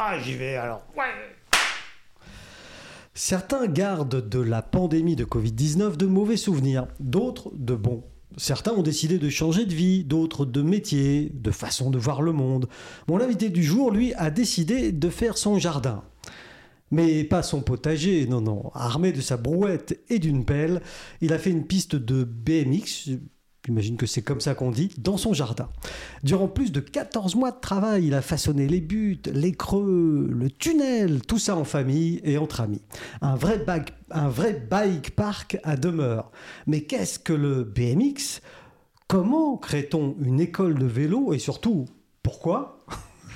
[0.00, 0.84] Ah, j'y vais alors.
[0.96, 1.04] Ouais.
[3.14, 8.04] Certains gardent de la pandémie de Covid-19 de mauvais souvenirs, d'autres de bons.
[8.36, 12.30] Certains ont décidé de changer de vie, d'autres de métier, de façon de voir le
[12.30, 12.68] monde.
[13.08, 16.04] Mon invité du jour, lui, a décidé de faire son jardin.
[16.92, 18.70] Mais pas son potager, non, non.
[18.74, 20.80] Armé de sa brouette et d'une pelle,
[21.20, 23.18] il a fait une piste de BMX,
[23.68, 25.68] j'imagine que c'est comme ça qu'on dit, dans son jardin.
[26.22, 30.50] Durant plus de 14 mois de travail, il a façonné les buts, les creux, le
[30.50, 32.80] tunnel, tout ça en famille et entre amis.
[33.20, 36.30] Un vrai, bike, un vrai bike park à demeure.
[36.66, 38.40] Mais qu'est-ce que le BMX
[39.06, 41.84] Comment crée-t-on une école de vélo et surtout,
[42.22, 42.78] pourquoi?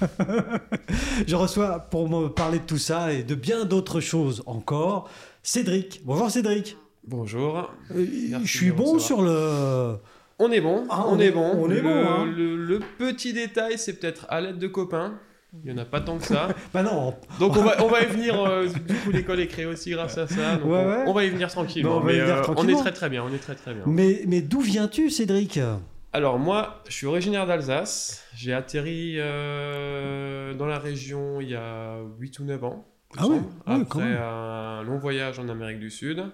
[1.27, 5.11] Je reçois pour me parler de tout ça et de bien d'autres choses encore,
[5.43, 6.01] Cédric.
[6.07, 6.79] Bonjour Cédric.
[7.07, 7.71] Bonjour.
[7.91, 8.07] Euh,
[8.45, 9.99] je suis bon sur le...
[10.45, 11.53] On est bon, Ah, on, on est, bon.
[11.57, 12.25] on est le, bon, hein.
[12.27, 15.15] le- le petit détail, c'est peut-être à l'aide de copains.
[15.65, 16.49] Il n'y en a pas tant que ça.
[16.75, 18.43] Bah non, Donc on va, on va y venir.
[18.43, 20.57] euh, du coup, l'école est créée aussi grâce à ça.
[20.57, 21.05] donc Ouais, on, ouais.
[21.07, 21.97] on va y venir tranquillement.
[21.97, 22.73] Non, on mais, venir euh, tranquillement.
[22.75, 23.23] On est très très bien.
[23.23, 23.83] On est très très bien.
[23.87, 25.61] mais, mais d'où viens-tu Cédric?
[26.15, 28.25] Alors moi, je suis originaire d'Alsace.
[28.35, 32.87] J'ai atterri euh, dans la région il y a 8 ou 9 ans.
[33.19, 36.25] Ah ouais, quand Après un long voyage en Amérique du Sud.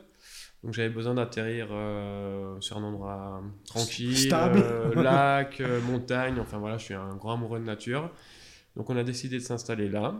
[0.64, 4.61] Donc j'avais besoin d'atterrir euh, sur un endroit tranquille, Stable.
[4.62, 8.11] euh, lac, euh, montagne, enfin voilà, je suis un grand amoureux de nature.
[8.77, 10.15] Donc on a décidé de s'installer là.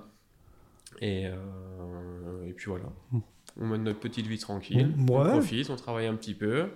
[1.01, 2.87] Et, et puis voilà.
[3.61, 5.29] On mène notre petite vie tranquille, Mm, on ouais.
[5.31, 6.69] profite, on travaille un petit peu.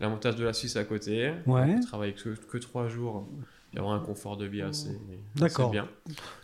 [0.00, 1.74] L'avantage de la Suisse à côté, Ouais.
[1.76, 3.28] on travaille que, que trois jours,
[3.72, 4.98] il y aura un confort de vie assez,
[5.36, 5.66] D'accord.
[5.66, 5.88] assez bien.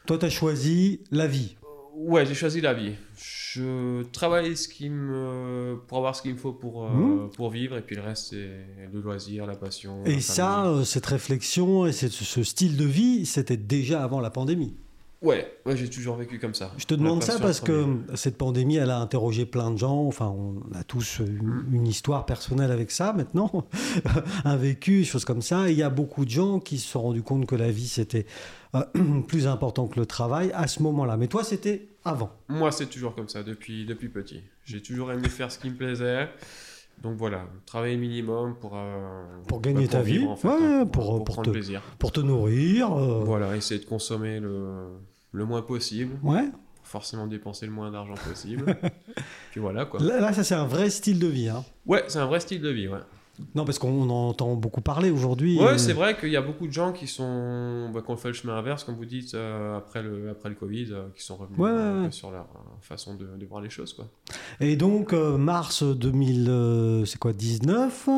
[0.06, 1.56] Toi, tu as choisi la vie.
[1.98, 2.92] Ouais, j'ai choisi la vie.
[3.16, 5.76] Je travaille ce qui me...
[5.88, 7.30] pour avoir ce qu'il me faut pour, euh, Mhm.
[7.30, 10.02] pour vivre, et puis le reste, c'est le loisir, la passion.
[10.04, 14.30] la Et ça, euh, cette réflexion et ce style de vie, c'était déjà avant la
[14.30, 14.76] pandémie.
[15.22, 16.70] Ouais, ouais j'ai toujours vécu comme ça.
[16.76, 20.04] Je te demande ça parce que cette pandémie, elle a interrogé plein de gens.
[20.06, 23.50] Enfin, on a tous une, une histoire personnelle avec ça maintenant,
[24.44, 25.68] un vécu, des choses comme ça.
[25.68, 27.88] Et il y a beaucoup de gens qui se sont rendus compte que la vie,
[27.88, 28.26] c'était
[28.74, 28.82] euh,
[29.28, 31.16] plus important que le travail à ce moment-là.
[31.16, 32.30] Mais toi, c'était avant.
[32.48, 34.42] Moi, c'est toujours comme ça, depuis, depuis petit.
[34.64, 36.28] J'ai toujours aimé faire ce qui me plaisait.
[37.02, 40.24] Donc voilà, travailler minimum pour, euh, Pour gagner ta vie.
[40.24, 41.82] en fait, Ouais, hein, pour- pour prendre te- plaisir.
[41.98, 42.90] Pour te nourrir.
[42.96, 44.86] euh, Voilà, essayer de consommer le,
[45.36, 46.48] le moins possible, Ouais.
[46.82, 48.76] forcément dépenser le moins d'argent possible.
[49.52, 50.00] Puis voilà quoi.
[50.02, 51.48] Là, là, ça, c'est un vrai style de vie.
[51.48, 51.64] hein.
[51.86, 52.98] Ouais, c'est un vrai style de vie, ouais.
[53.54, 55.58] Non, parce qu'on en entend beaucoup parler aujourd'hui.
[55.58, 58.16] Ouais, euh, c'est vrai qu'il y a beaucoup de gens qui sont bah, qui ont
[58.16, 61.22] fait le chemin inverse, comme vous dites, euh, après, le, après le Covid, euh, qui
[61.22, 62.46] sont revenus Ouais, ouais, sur leur
[62.80, 63.92] façon de, de voir les choses.
[63.92, 64.06] Quoi.
[64.60, 68.08] Et donc, mars 2000, euh, c'est quoi, 19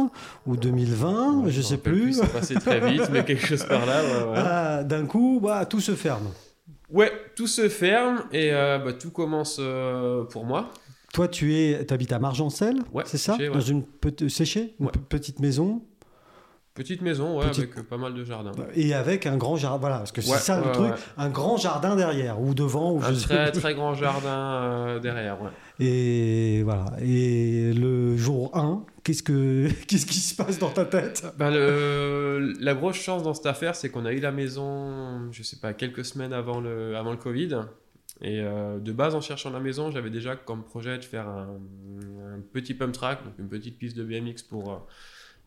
[0.46, 2.12] ou 2020, Ouais, je sais plus.
[2.12, 4.02] C'est passé très vite, mais quelque chose par là.
[4.36, 6.28] Ah, D'un coup, bah, tout se ferme.
[6.90, 10.70] Ouais, tout se ferme et euh, bah, tout commence euh, pour moi.
[11.12, 13.32] Toi, tu es, habites à Margencel, Ouais, c'est ça?
[13.32, 13.54] Séché, ouais.
[13.54, 14.92] Dans une petite séchée, une Ouais.
[14.92, 15.82] pe- petite maison,
[16.74, 18.52] Petite maison, ouais, Petite- avec euh, pas mal de jardins.
[18.76, 19.78] et avec un grand jardin.
[19.78, 20.96] Voilà, parce que c'est Ouais, ça le ouais, truc, ouais.
[21.16, 23.60] un grand jardin derrière ou devant ou Un je sais très plus.
[23.60, 25.38] très grand jardin euh, derrière.
[25.42, 25.50] Ouais.
[25.84, 26.84] Et voilà.
[27.02, 31.24] Et le jour 1, qu'est-ce que qu'est-ce qui se passe dans ta tête?
[31.38, 35.42] Ben, le- la grosse chance dans cette affaire, c'est qu'on a eu la maison, je
[35.42, 37.60] sais pas, quelques semaines avant le, avant le Covid.
[38.20, 41.48] Et euh, de base, en cherchant la maison, j'avais déjà comme projet de faire un,
[42.34, 44.76] un petit pump track, donc une petite piste de BMX pour, euh,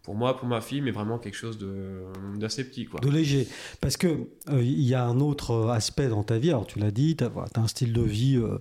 [0.04, 2.04] pour moi, pour ma fille, mais vraiment quelque chose de-
[2.38, 2.86] d'assez petit.
[2.86, 3.00] Quoi.
[3.02, 3.48] de léger.
[3.82, 6.50] Parce que euh, il y a un autre aspect dans ta vie.
[6.50, 8.58] Alors tu l'as dit, tu as, un style de vie euh,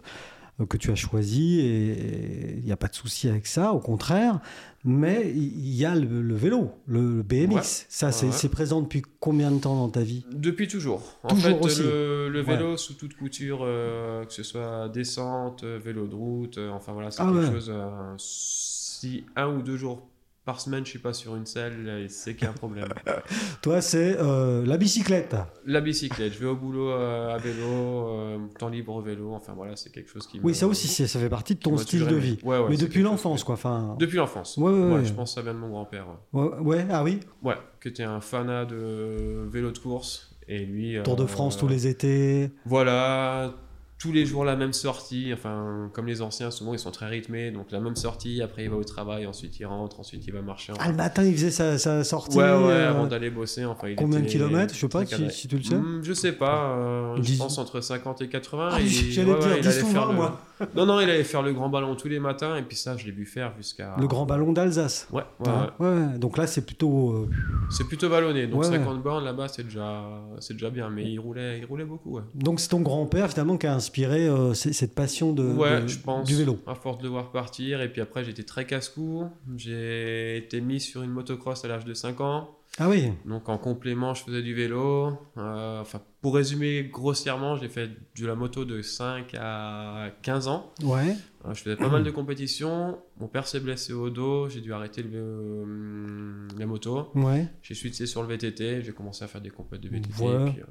[0.66, 4.40] que tu as choisi et il n'y a pas de souci avec ça, au contraire.
[4.84, 7.54] Mais il y a le, le vélo, le, le BMX.
[7.54, 7.60] Ouais.
[7.62, 8.48] Ça, c'est ouais.
[8.50, 10.24] présent depuis combien de temps dans ta vie?
[10.32, 11.18] Depuis toujours.
[11.22, 11.82] En Toujours fait, aussi.
[11.82, 16.56] le, le vélo sous toute couture, euh, que ce soit descente, euh, vélo de route,
[16.58, 17.70] euh, enfin voilà, c'est Ah quelque chose.
[17.74, 20.02] euh, si un ou deux jours
[20.50, 22.88] par semaine, je suis pas sur une selle, c'est qu'il y a un problème.
[23.62, 25.36] Toi, c'est euh, la bicyclette.
[25.64, 29.52] La bicyclette, je vais au boulot euh, à vélo, euh, temps libre au vélo, enfin
[29.54, 30.44] voilà, c'est quelque chose qui me.
[30.44, 32.36] Oui, ça aussi, c'est- ça fait partie de ton style de vie.
[32.42, 33.54] Ouais, ouais, Mais depuis l'enfance, que- quoi.
[33.54, 34.56] Enfin, Depuis l'enfance.
[34.56, 35.04] Ouais, ouais, ouais.
[35.04, 36.06] je pense que ça vient de mon grand-père.
[36.32, 36.84] Ouais.
[36.90, 37.20] ah oui.
[37.44, 40.36] Ouais, qui était un fanat de vélo de course.
[40.48, 40.96] Et lui.
[41.04, 42.50] Tour de France tous les étés.
[42.66, 43.54] Voilà,
[44.00, 45.30] tous les jours la même sortie.
[45.32, 47.50] Enfin, comme les anciens, souvent ils sont très rythmés.
[47.50, 50.40] Donc la même sortie, après il va au travail, ensuite il rentre, ensuite il va
[50.42, 50.72] marcher.
[50.78, 52.36] Ah, le matin, il faisait sa, sa sortie.
[52.38, 53.64] ouais, ouais, euh, avant d'aller bosser.
[53.64, 55.74] Enfin, il combien de kilomètres Je sais pas si, tu le sais.
[55.76, 58.68] Hmm, je sais pas, euh, je pense entre 50 et 80.
[58.72, 60.40] Ah, et- J'allais ouais, dire ouais, il 10 allait ou faire 20, le- moi.
[60.76, 63.06] Non, non, il allait faire le grand ballon tous les matins, et puis ça, je
[63.06, 63.96] l'ai vu faire jusqu'à.
[63.98, 65.08] Le grand ballon d'Alsace.
[65.10, 65.48] Ouais, ouais,
[65.86, 66.18] ouais.
[66.18, 67.12] Donc là, c'est plutôt.
[67.12, 67.30] euh,
[67.70, 68.76] C'est plutôt ballonné, donc Ouais, ouais.
[68.78, 70.02] 50 bornes là-bas, c'est déjà,
[70.50, 72.22] déjà bien, mais il roulait, il roulait beaucoup, ouais.
[72.34, 75.88] Donc c'est ton grand-père finalement qui a, ins- inspiré euh, cette passion de, ouais, de-
[75.88, 76.26] je pense.
[76.28, 76.58] du vélo.
[76.66, 77.80] À force de le voir partir.
[77.82, 79.24] Et puis après, j'étais très casse-cou.
[79.56, 82.50] J'ai été mis sur une motocross à l'âge de 5 ans.
[82.78, 85.12] Ah oui, Donc en complément, je faisais du vélo.
[85.36, 90.72] Euh, enfin, pour résumer grossièrement, j'ai fait de la moto de 5 à 15 ans.
[90.84, 91.16] ouais.
[91.46, 92.98] Euh, je faisais pas mal de compétitions.
[93.18, 94.48] Mon père s'est blessé au dos.
[94.50, 97.08] J'ai dû arrêter le, euh, la moto.
[97.14, 97.48] Ouais.
[97.62, 98.82] J'ai switché sur le VTT.
[98.82, 100.08] J'ai commencé à faire des compètes de VTT.
[100.10, 100.62] Et puis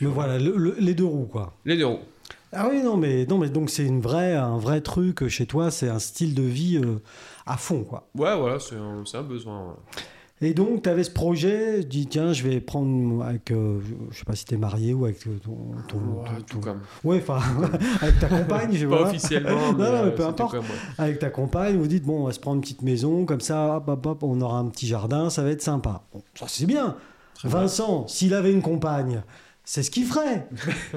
[0.00, 1.54] Mais voilà, le- le- les deux roues, quoi.
[1.64, 1.98] Les deux roues.
[2.52, 5.70] Ah oui, non, mais, non, mais donc c'est une vraie, un vrai truc chez toi,
[5.72, 6.98] c'est un style de vie euh,
[7.46, 8.06] à fond, quoi.
[8.16, 9.60] Ouais, voilà, c'est un, besoin.
[9.68, 9.74] ouais.
[10.40, 14.18] Et donc, tu avais ce projet, je dis, tiens, je vais prendre avec, euh, je
[14.18, 15.30] sais pas si tu es marié ou avec ton.
[15.88, 16.80] ton, Ouais, ton- tout comme.
[17.02, 17.40] Ouais, enfin,
[18.00, 19.08] avec ta compagne, je Pas vois.
[19.08, 20.50] officiellement, Non, mais, non, mais euh, peu importe.
[20.52, 20.70] comme, ouais.
[20.98, 23.76] Avec ta compagne, vous dites, bon, on va se prendre une petite maison, comme ça,
[23.76, 26.02] hop, hop, hop, on aura un petit jardin, ça va être sympa.
[26.12, 26.96] Bon, ça, c'est bien.
[27.34, 27.58] Très bien.
[27.60, 29.22] Vincent, s'il avait une compagne,
[29.64, 30.46] c'est ce qu'il ferait.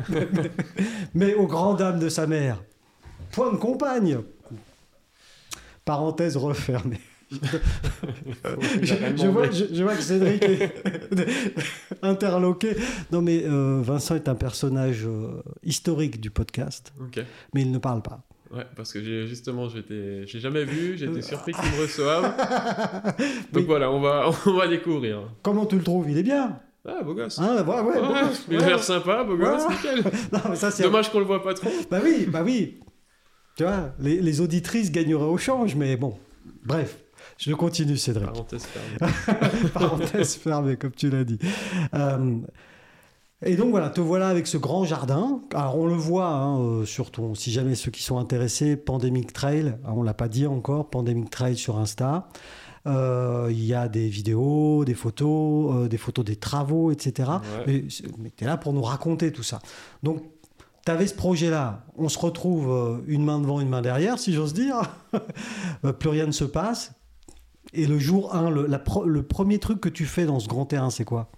[1.14, 2.62] mais aux grandes dames de sa mère,
[3.32, 4.20] point de compagne.
[5.86, 7.00] Parenthèse refermée.
[8.82, 10.74] Je, je vois, je- je vois que Cédric est
[12.02, 12.76] interloqué.
[13.12, 16.94] Non, mais euh, Vincent est un personnage euh, historique du podcast,
[17.54, 18.22] mais il ne parle pas.
[18.50, 22.34] Ouais, parce que justement, j'ai jamais vu, j'étais surpris qu'ils me reçoivent.
[23.52, 23.64] Donc Oui.
[23.66, 25.24] voilà, on va, on va découvrir.
[25.44, 26.10] Comment tu le trouves?
[26.10, 26.58] Il est bien.
[26.88, 27.38] Ah, beau gosse.
[27.40, 30.04] Hein, ouais, ouais, beau Ouais, gosse, il a l'air sympa, beau gosse, nickel.
[30.32, 31.70] Non, mais ça, Dommage qu'on le voit pas trop.
[31.92, 32.80] Bah oui, bah oui.
[33.56, 36.18] Tu vois, les, les auditrices gagneraient au change, mais bon.
[36.64, 36.98] Bref,
[37.38, 38.28] je continue, Cédric.
[38.28, 39.14] Parenthèse fermée.
[39.74, 41.40] Parenthèse fermée, comme tu l'as dit.
[41.94, 42.38] Euh,
[43.46, 45.42] et donc voilà, te voilà avec ce grand jardin.
[45.54, 49.32] Alors on le voit hein, euh, sur ton, si jamais ceux qui sont intéressés, Pandemic
[49.34, 52.30] Trail, hein, on l'a pas dit encore, Pandemic Trail sur Insta.
[52.88, 57.30] Euh, Il y a des vidéos, des photos, euh, des photos des travaux, etc.
[57.68, 57.84] Ouais.
[58.18, 59.60] Mais, tu es là pour nous raconter tout ça.
[60.04, 60.24] Donc,
[60.86, 61.86] tu avais ce projet-là.
[61.98, 64.82] On se retrouve euh, une main devant, une main derrière, si j'ose dire.
[66.00, 66.94] Plus rien ne se passe.
[67.74, 70.48] Et le jour 1, le, la pro- le premier truc que tu fais dans ce
[70.48, 71.30] grand terrain, c'est quoi?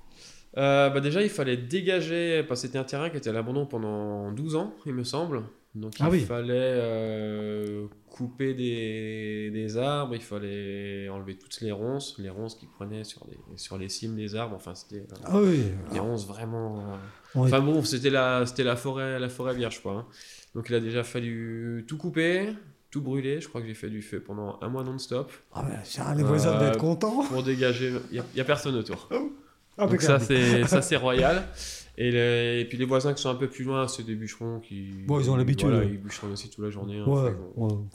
[0.58, 3.66] Euh, bah déjà, il fallait dégager, parce que c'était un terrain qui était à l'abandon
[3.66, 5.42] pendant 12 ans, il me semble.
[5.76, 6.22] Donc il Ah oui.
[6.22, 12.66] fallait euh, couper des, des arbres, il fallait enlever toutes les ronces, les ronces qui
[12.66, 14.56] prenaient sur les, sur les cimes des arbres.
[14.56, 15.64] Enfin, c'était euh, Ah oui.
[15.94, 16.80] des ronces vraiment.
[16.80, 19.94] euh, est- Enfin bon, c'était la, c'était la forêt, la forêt vierge, quoi.
[19.94, 20.06] hein.
[20.56, 22.50] Donc il a déjà fallu tout couper,
[22.90, 23.40] tout brûler.
[23.40, 26.24] Je crois que j'ai fait du feu pendant un mois non-stop Ah ouais, ça, les
[26.24, 27.24] voisins doivent être contents.
[27.26, 27.94] pour dégager.
[28.12, 29.08] Il n'y a, personne autour.
[29.78, 31.44] Ah, Donc ça c'est ça c'est royal.
[32.02, 34.60] Et, les- et puis les voisins qui sont un peu plus loin, c'est des bûcherons
[34.62, 34.88] qui.
[35.06, 35.92] Bon, ils ont l'habitude, Voilà, ouais.
[35.92, 36.98] ils bûcheronnent aussi toute la journée.
[36.98, 37.06] hein.
[37.06, 37.88] Ouais, ils, vont,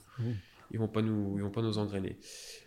[0.73, 2.17] ils vont pas nous ils vont pas nous engrainer.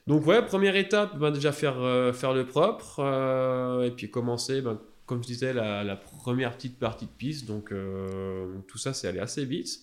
[0.08, 4.62] Donc ouais, première étape, ben, déjà faire euh, faire le propre euh, et puis commencer.
[4.62, 7.46] ben, comme je disais, la, la première petite partie de piste.
[7.48, 9.80] Donc euh, tout ça c'est allé assez vite.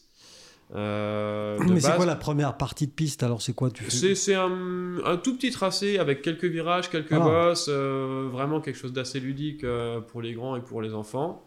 [0.75, 4.15] Euh, Mais c'est quoi la première partie de piste Alors, c'est quoi tu fais c'est
[4.15, 7.21] c'est un, un tout petit tracé avec quelques virages, quelques Ah.
[7.21, 11.44] bosses, euh, vraiment quelque chose d'assez ludique euh, pour les grands et pour les enfants.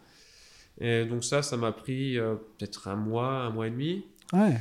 [0.80, 4.04] Et donc ça, ça m'a pris euh, peut-être un mois, un mois et demi.
[4.32, 4.56] Ouais.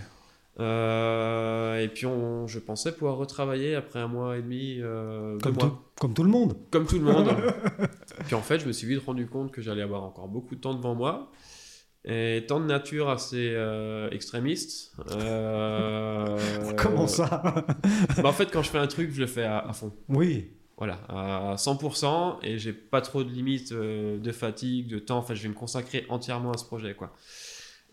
[0.59, 5.55] Euh, et puis on, je pensais pouvoir retravailler après un mois et demi, euh, Comme,
[5.55, 6.57] tout, comme tout le monde.
[6.71, 7.29] comme tout le monde.
[8.25, 10.61] puis en fait, je me suis vite rendu compte que j'allais avoir encore beaucoup de
[10.61, 11.31] temps devant moi.
[12.09, 13.53] Et tant de nature assez
[14.11, 14.95] extrémiste.
[16.77, 17.65] Comment ça?
[18.17, 19.91] Bah, en fait, quand je fais un truc, je le fais à, à fond.
[20.07, 20.56] Oui.
[20.77, 22.37] Voilà, à 100%.
[22.43, 25.17] Et j'ai pas trop de limites euh, de fatigue, de temps.
[25.17, 27.13] Enfin, je vais me consacrer entièrement à ce projet, quoi.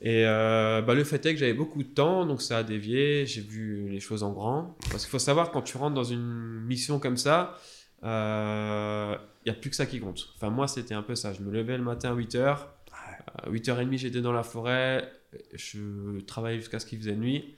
[0.00, 3.26] Et euh, bah, le fait est que j'avais beaucoup de temps, donc ça a dévié.
[3.26, 4.76] J'ai vu les choses en grand.
[4.90, 7.58] Parce qu'il faut savoir, quand tu rentres dans une mission comme ça,
[8.02, 10.28] il n'y a plus que ça qui compte.
[10.36, 11.32] Enfin, moi, c'était un peu ça.
[11.32, 12.58] Je me levais le matin à 8h.
[13.36, 15.10] À 8h30, j'étais dans la forêt.
[15.54, 17.54] Je travaillais jusqu'à ce qu'il faisait nuit.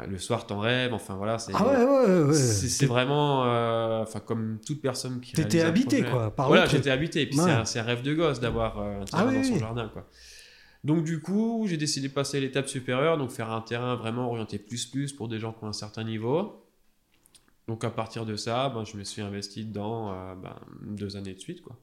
[0.00, 0.92] Euh, Le soir, t'en rêves.
[0.92, 1.38] Enfin, voilà.
[1.38, 2.34] c'est- Ah ouais, ouais, ouais.
[2.34, 5.32] c'est vraiment, euh, enfin comme toute personne qui.
[5.32, 6.10] T'étais habité, projet.
[6.12, 7.22] quoi, par voilà, j'étais habité.
[7.22, 9.58] Et puis c'est un, rêve de gosse d'avoir euh, un terrain Ah oui, dans son
[9.58, 10.06] jardin, quoi.
[10.84, 14.58] Donc du coup, j'ai décidé de passer l'étape supérieure, donc faire un terrain vraiment orienté
[14.58, 16.62] plus plus pour des gens qui ont un certain niveau.
[17.66, 21.40] Donc à partir de ça, ben, je me suis investi euh, ben, deux années de
[21.40, 21.76] suite, quoi.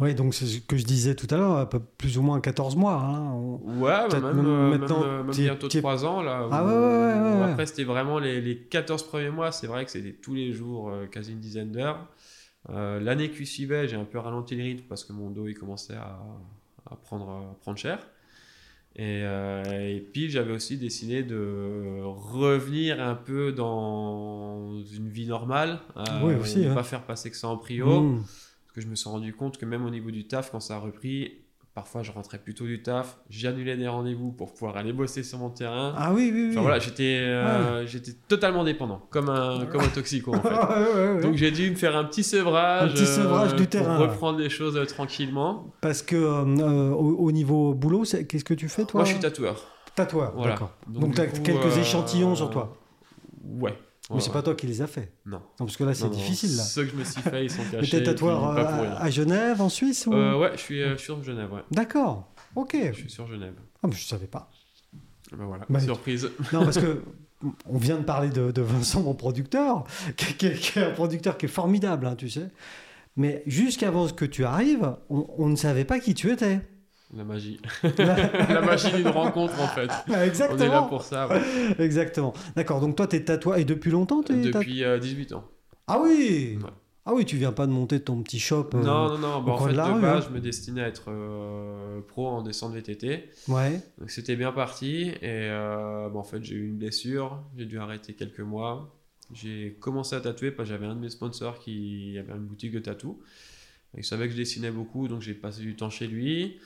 [0.00, 2.94] Oui, donc c'est ce que je disais tout à l'heure, plus ou moins 14 mois.
[2.94, 3.32] hein.
[3.34, 6.46] Ouais, bah, Peut-être même, même euh, maintenant, même, euh, même bientôt t'y- 3 ans là.
[6.50, 7.50] Ah où- ouais, ouais, ouais, où ouais.
[7.50, 10.90] Après, c'était vraiment les, les 14 premiers mois, c'est vrai que c'était tous les jours,
[10.90, 12.06] euh, quasi une dizaine d'heures.
[12.70, 15.54] Euh, L'année qui suivait, j'ai un peu ralenti le rythme parce que mon dos il
[15.54, 16.18] commençait à,
[16.90, 17.98] à prendre, à prendre cher.
[18.96, 19.62] Et, euh,
[19.96, 26.34] et puis j'avais aussi décidé de revenir un peu dans une vie normale, euh, Oui,
[26.34, 26.74] aussi, ne hein.
[26.74, 28.00] pas faire passer que ça en prio.
[28.02, 28.24] Mmh.
[28.78, 30.78] Que je me suis rendu compte que même au niveau du taf, quand ça a
[30.78, 31.32] repris,
[31.74, 35.38] parfois je rentrais plus tôt du taf, j'annulais des rendez-vous pour pouvoir aller bosser sur
[35.38, 35.94] mon terrain.
[35.96, 36.48] Ah oui, oui, oui.
[36.52, 40.48] Enfin voilà, j'étais euh, j'étais totalement dépendant, comme un, comme un toxico en fait.
[40.48, 40.54] Ouais,
[40.94, 41.20] ouais, ouais.
[41.22, 43.98] Donc j'ai dû me faire un petit sevrage, Un petit sevrage du pour terrain.
[43.98, 45.72] reprendre les choses euh, tranquillement.
[45.80, 49.00] Parce que euh, euh, au, au niveau boulot, qu'est-ce que tu fais toi?
[49.00, 49.66] Moi je suis tatoueur.
[49.96, 50.34] tatoueur.
[50.36, 50.52] Voilà.
[50.52, 50.70] D'accord.
[50.86, 52.76] Donc, tu as coup, quelques euh, échantillons sur toi?
[53.44, 53.76] Ouais.
[54.10, 54.32] Mais Ouais, c'est ouais.
[54.32, 55.12] pas toi qui les as fait.
[55.26, 55.38] Non.
[55.38, 56.62] Non, parce que là c'est difficile là.
[56.62, 57.98] Ceux que je me suis fait, ils sont Mais cachés.
[57.98, 60.14] t'es tatoueur puis euh, à, à Genève, en Suisse ou...
[60.14, 61.60] Euh, ouais, je suis, euh, je suis sur Genève, ouais.
[61.70, 62.32] D'accord.
[62.56, 62.74] Ok.
[62.92, 63.54] Je suis sur Genève.
[63.82, 64.50] Ah, mais je savais pas.
[65.36, 66.30] Ben voilà, Bah, surprise.
[66.54, 67.02] Non, parce que
[67.66, 69.84] on vient de parler de, de Vincent, mon producteur,
[70.16, 72.48] qui, qui- qui est un producteur qui est formidable, hein, tu sais.
[73.16, 76.60] Mais jusqu'avant que tu arrives, on, on ne savait pas qui tu étais.
[77.16, 77.58] La magie.
[77.98, 79.88] La magie d'une rencontre, en fait.
[80.08, 80.82] On est là Exactement.
[80.88, 81.40] pour ça, ouais.
[81.78, 82.34] Exactement.
[82.54, 82.80] D'accord.
[82.80, 85.44] Donc toi, t'es tatoueur et depuis longtemps, t'es Depuis euh, 18 ans.
[85.86, 86.58] Ah oui.
[86.62, 86.70] Ouais.
[87.06, 88.68] Ah oui, tu viens pas de monter ton petit shop.
[88.74, 89.42] euh, Non, non, non.
[89.42, 90.26] bah, en fait, de de, la rue, base, hein.
[90.28, 93.30] je me destinais à être euh, pro en descente VTT.
[93.48, 93.80] Ouais.
[93.98, 95.04] Donc c'était bien parti.
[95.04, 97.42] Et euh, bon, en fait, j'ai eu une blessure.
[97.56, 98.94] J'ai dû arrêter quelques mois.
[99.32, 102.72] J'ai commencé à tatouer parce que j'avais un de mes sponsors qui avait une boutique
[102.72, 103.18] de tatou.
[103.96, 106.58] Il savait que je dessinais beaucoup, donc j'ai passé du temps chez lui.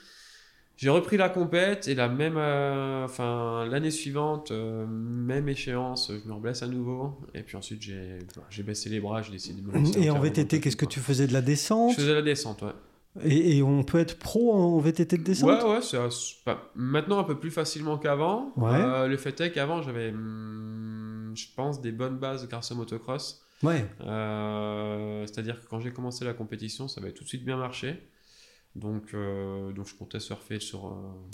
[0.75, 6.27] J'ai repris la compète et la même, euh, enfin l'année suivante, euh, même échéance, je
[6.27, 7.13] me reblesse à nouveau.
[7.35, 10.19] Et puis ensuite j'ai, j'ai baissé les bras, j'ai décidé de me lancer Et en
[10.19, 12.71] VTT, qu'est-ce que tu faisais de la descente Je faisais la descente, ouais.
[13.23, 15.99] et, et on peut être pro en VTT de descente Ouais, ouais, c'est
[16.75, 18.51] maintenant un peu plus facilement qu'avant.
[18.57, 18.71] Ouais.
[18.73, 23.45] Euh, le fait est qu'avant, j'avais, hum, je pense, des bonnes bases grâce au motocross.
[23.61, 23.85] Ouais.
[25.27, 28.01] C'est-à-dire que quand j'ai commencé la compétition, ça avait tout de suite bien marché.
[28.75, 30.91] Donc, euh, donc je comptais surfer sur, euh,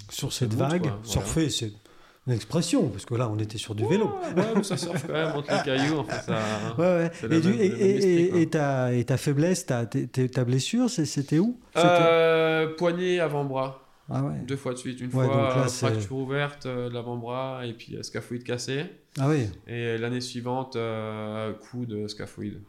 [0.10, 0.98] Sur cette cette route, vague, voilà.
[1.04, 1.72] surfer, c'est
[2.28, 4.12] une expression, parce que là, on était sur du vélo.
[4.36, 6.00] Ouais, ça surfe quand même entre les cailloux.
[6.00, 6.38] Enfin, ça...
[6.78, 7.38] Ouais, ouais.
[7.38, 7.54] Et, du-
[8.34, 11.58] même- ta, et ta faiblesse, ta, ta blessure, c'était où?
[11.78, 14.40] Euh, poignet avant-bras, Ah ouais.
[14.46, 15.00] deux fois de suite.
[15.00, 18.84] Une Ouais, fois là, fracture ouverte euh, de l'avant-bras et puis scaphoïde cassé.
[19.20, 19.48] Ah oui.
[19.68, 22.60] Et l'année suivante, euh, coup de scaphoïde.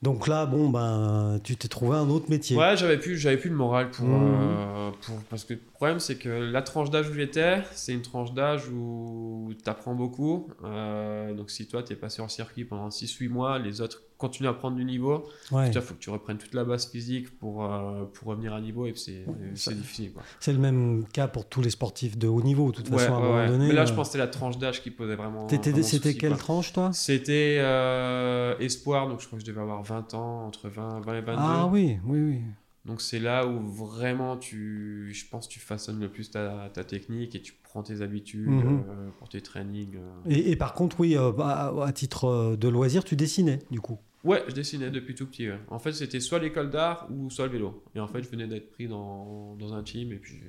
[0.00, 2.56] Donc là, bon, ben, tu t'es trouvé un autre métier.
[2.56, 4.34] Ouais, j'avais plus, j'avais plus le moral pour, Mhm.
[4.34, 5.14] euh, pour.
[5.30, 8.68] Parce que le problème, c'est que la tranche d'âge où j'étais, c'est une tranche d'âge
[8.68, 10.48] où tu apprends beaucoup.
[10.64, 14.48] Euh, donc, si toi, tu es passé en circuit pendant 6-8 mois, les autres continuent
[14.48, 15.24] à prendre du niveau.
[15.50, 15.68] Ouais.
[15.74, 18.86] Il faut que tu reprennes toute la base physique pour, euh, pour revenir à niveau
[18.86, 20.12] et c'est difficile.
[20.38, 23.14] C'est le même cas pour tous les sportifs de haut niveau, de toute Ouais, façon,
[23.14, 23.66] à un moment donné.
[23.66, 25.48] Mais là, je pense que c'était la tranche d'âge qui posait vraiment
[25.96, 26.38] C'était quelle quoi.
[26.38, 30.68] tranche, toi C'était euh, espoir, donc je crois que je devais avoir 20 ans, entre
[30.68, 31.38] 20, 20 et 22.
[31.38, 32.40] Ah oui, oui, oui.
[32.84, 37.34] Donc c'est là où vraiment tu, je pense, tu façonnes le plus ta, ta technique
[37.36, 38.84] et tu prends tes habitudes Mhm.
[38.88, 39.96] euh, pour tes trainings.
[39.96, 40.10] euh.
[40.30, 43.98] Et, et par contre, oui, euh, bah, à titre de loisir, tu dessinais, du coup.
[44.24, 45.48] Ouais, je dessinais depuis tout petit.
[45.48, 45.58] ouais.
[45.68, 47.82] En fait, c'était soit l'école d'art ou soit le vélo.
[47.96, 50.40] Et en fait, je venais d'être pris dans, dans un team et puis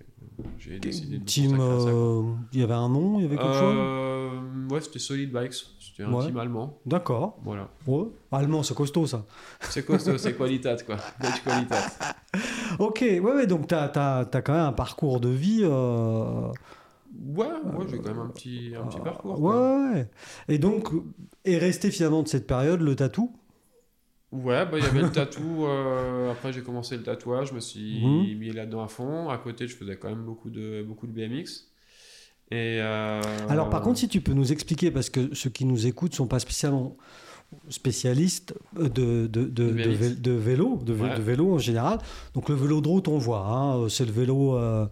[0.60, 2.22] j'ai- décidé de Team, euh,
[2.54, 3.76] il y avait un nom, il y avait quelque chose?
[3.78, 4.40] Euh,
[4.70, 5.54] ouais, c'était Solid Bikes.
[5.80, 6.26] C'était un Ouais.
[6.28, 6.78] team allemand.
[6.86, 7.40] D'accord.
[7.44, 7.70] Voilà.
[7.88, 8.06] Ouais.
[8.32, 9.26] Allemand, c'est costaud, ça.
[9.62, 10.98] C'est costaud, c'est qualitat, quoi.
[11.20, 11.82] Belle qualitat.
[12.80, 15.60] Ok, ouais, ouais, donc tu as, quand même un parcours de vie.
[15.64, 16.48] euh,
[17.36, 19.40] Ouais, ouais, j'ai quand même un petit, un petit parcours.
[19.40, 20.10] Ouais, ouais.
[20.48, 20.90] Et donc,
[21.46, 23.32] est resté finalement de cette période le tatou?
[24.34, 25.66] Ouais, bah, il y avait le tatou.
[25.66, 28.38] euh, après, j'ai commencé le tatouage, je me suis Mhm.
[28.40, 29.30] mis là-dedans à fond.
[29.30, 31.68] À côté, je faisais quand même beaucoup de, beaucoup de BMX.
[32.52, 35.86] Et, euh, Alors, par contre, si tu peux nous expliquer, parce que ceux qui nous
[35.88, 36.98] écoutent ne sont pas spécialement
[37.70, 41.16] spécialistes de, de, de, de, de vélo, de, Ouais.
[41.16, 42.00] de vélo en général.
[42.34, 44.58] Donc, le vélo de route, on voit, hein, c'est le vélo.
[44.58, 44.86] euh,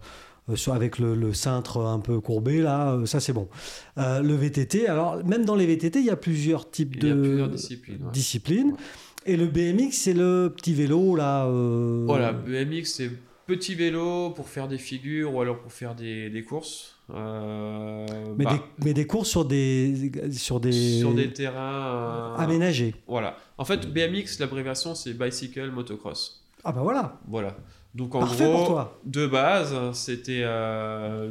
[0.48, 3.48] euh, avec le, le cintre un peu courbé, là, euh, ça c'est bon.
[3.96, 7.10] Euh, le VTT, alors même dans les VTT, il y a plusieurs types il y
[7.10, 8.02] a de plusieurs disciplines.
[8.04, 8.10] ouais.
[8.12, 8.70] disciplines.
[8.72, 8.76] Ouais.
[9.26, 11.46] Et le BMX, c'est le petit vélo, là.
[11.46, 13.10] euh, Voilà, BMX, c'est
[13.46, 16.96] petit vélo pour faire des figures ou alors pour faire des, des courses.
[17.12, 22.34] Euh, Mais, bah, des, mais des courses sur des, sur des, sur des terrains.
[22.38, 22.94] euh, aménagés.
[23.06, 23.36] Voilà.
[23.58, 26.44] En fait, BMX, l'abréviation, c'est Bicycle Motocross.
[26.64, 27.56] Ah bah voilà, Voilà.
[27.94, 28.98] Donc en parfait gros, pour toi.
[29.04, 30.46] de base, c'était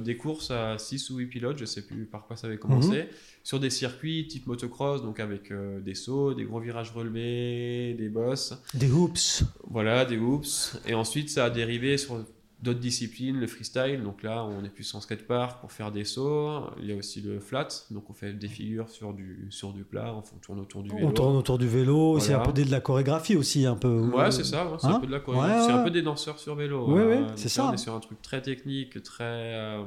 [0.03, 2.89] des courses à 6 ou 8 pilotes, je sais plus par quoi ça avait commencé,
[2.99, 3.05] Mhm.
[3.43, 8.09] Sur des circuits type motocross, donc avec euh, des sauts, des gros virages relevés, des
[8.09, 9.43] bosses, Des hoops.
[9.69, 10.79] voilà, des hoops.
[10.87, 12.23] Et ensuite, ça a dérivé sur
[12.61, 16.61] d'autres disciplines, le freestyle, donc là, on est plus en skatepark pour faire des sauts.
[16.79, 19.83] Il y a aussi le flat, donc on fait des figures sur du, sur du
[19.83, 21.07] plat, on tourne autour du vélo.
[21.07, 24.01] On tourne autour du vélo, c'est un peu de la chorégraphie aussi, un peu.
[24.01, 25.59] Ouais, c'est ça, c'est Hein un peu de la chorégraphie.
[25.59, 26.87] Ouais, c'est un peu des danseurs sur vélo.
[26.93, 27.69] Ouais, donc c'est ça.
[27.71, 29.23] On est sur un truc très technique, très.
[29.23, 29.83] euh,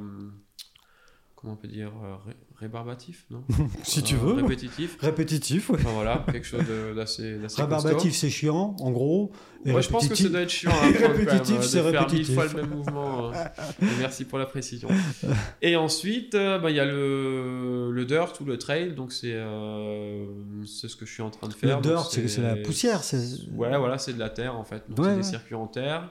[1.44, 3.44] comment on peut dire, euh, ré- rébarbatif, non
[3.82, 4.32] si tu Euh, veux.
[4.42, 4.96] Répétitif.
[4.98, 5.76] Répétitif, ouais.
[5.78, 6.64] Enfin voilà, quelque chose
[6.96, 9.30] d'assez Rébarbatif, c'est chiant, en gros.
[9.66, 11.84] Et Ouais, je pense que ça répétitif- doit être chiant même, Répétitif, euh, c'est faire
[11.84, 12.34] mille répétitif.
[12.34, 13.32] fois le même mouvement.
[13.82, 14.88] Et Merci pour la précision.
[15.62, 19.32] Et ensuite, euh, bah, il y a le, le dirt ou le trail, donc c'est
[19.34, 20.24] euh,
[20.66, 21.76] c'est ce que je suis en train de faire.
[21.76, 23.00] Le dirt, c'est la poussière.
[23.54, 24.82] Ouais, voilà, c'est de la terre en fait.
[24.88, 25.16] Donc Ouais, c'est ouais.
[25.16, 26.08] des circuits en terre.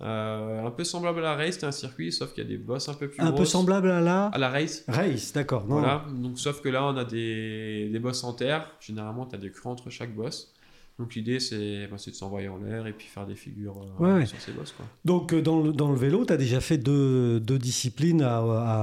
[0.00, 2.56] Euh, un peu semblable à la race, c'est un circuit, sauf qu'il y a des
[2.56, 5.64] bosses un peu plus Un peu semblable à la À la race, race, d'accord.
[5.66, 6.04] voilà.
[6.14, 8.70] Donc, sauf que là, on a des, des bosses en terre.
[8.80, 10.54] Généralement, tu as des creux entre chaque boss.
[11.00, 14.12] Donc l'idée, c'est bah, de s'envoyer en l'air et puis faire des figures euh, Ouais,
[14.18, 14.26] ouais.
[14.26, 14.72] sur ces bosses.
[14.72, 14.84] Quoi.
[15.04, 18.38] Donc euh, dans le, dans le vélo, tu as déjà fait deux, deux disciplines à,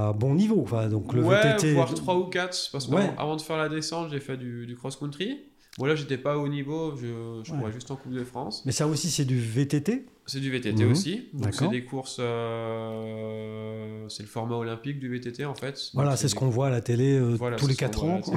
[0.08, 0.62] à bon niveau.
[0.62, 1.74] Enfin, donc le ouais, VTT.
[1.74, 2.70] voire 3 ou 4.
[2.72, 5.40] Parce qu'avant de faire la descente, j'ai fait du, du cross-country.
[5.78, 8.62] Bon, là, j'étais pas au niveau, je, je courais juste en Coupe de France.
[8.64, 10.06] Mais ça aussi, c'est du VTT?
[10.26, 10.90] C'est du VTT Mhm.
[10.92, 11.28] aussi.
[11.32, 12.18] Donc, c'est des courses.
[12.20, 15.72] euh, c'est le format olympique du VTT en fait.
[15.72, 17.78] Donc, Voilà, c'est ce des- qu'on voit à la télé euh, Voilà, tous les ce
[17.78, 18.36] qu'on 4 voit à ans.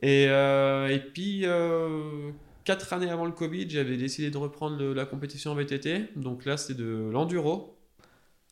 [0.00, 2.30] Et, euh, et puis, euh,
[2.64, 6.10] quatre années avant le Covid, j'avais décidé de reprendre le- la compétition en VTT.
[6.16, 7.74] Donc là, c'est de l'enduro.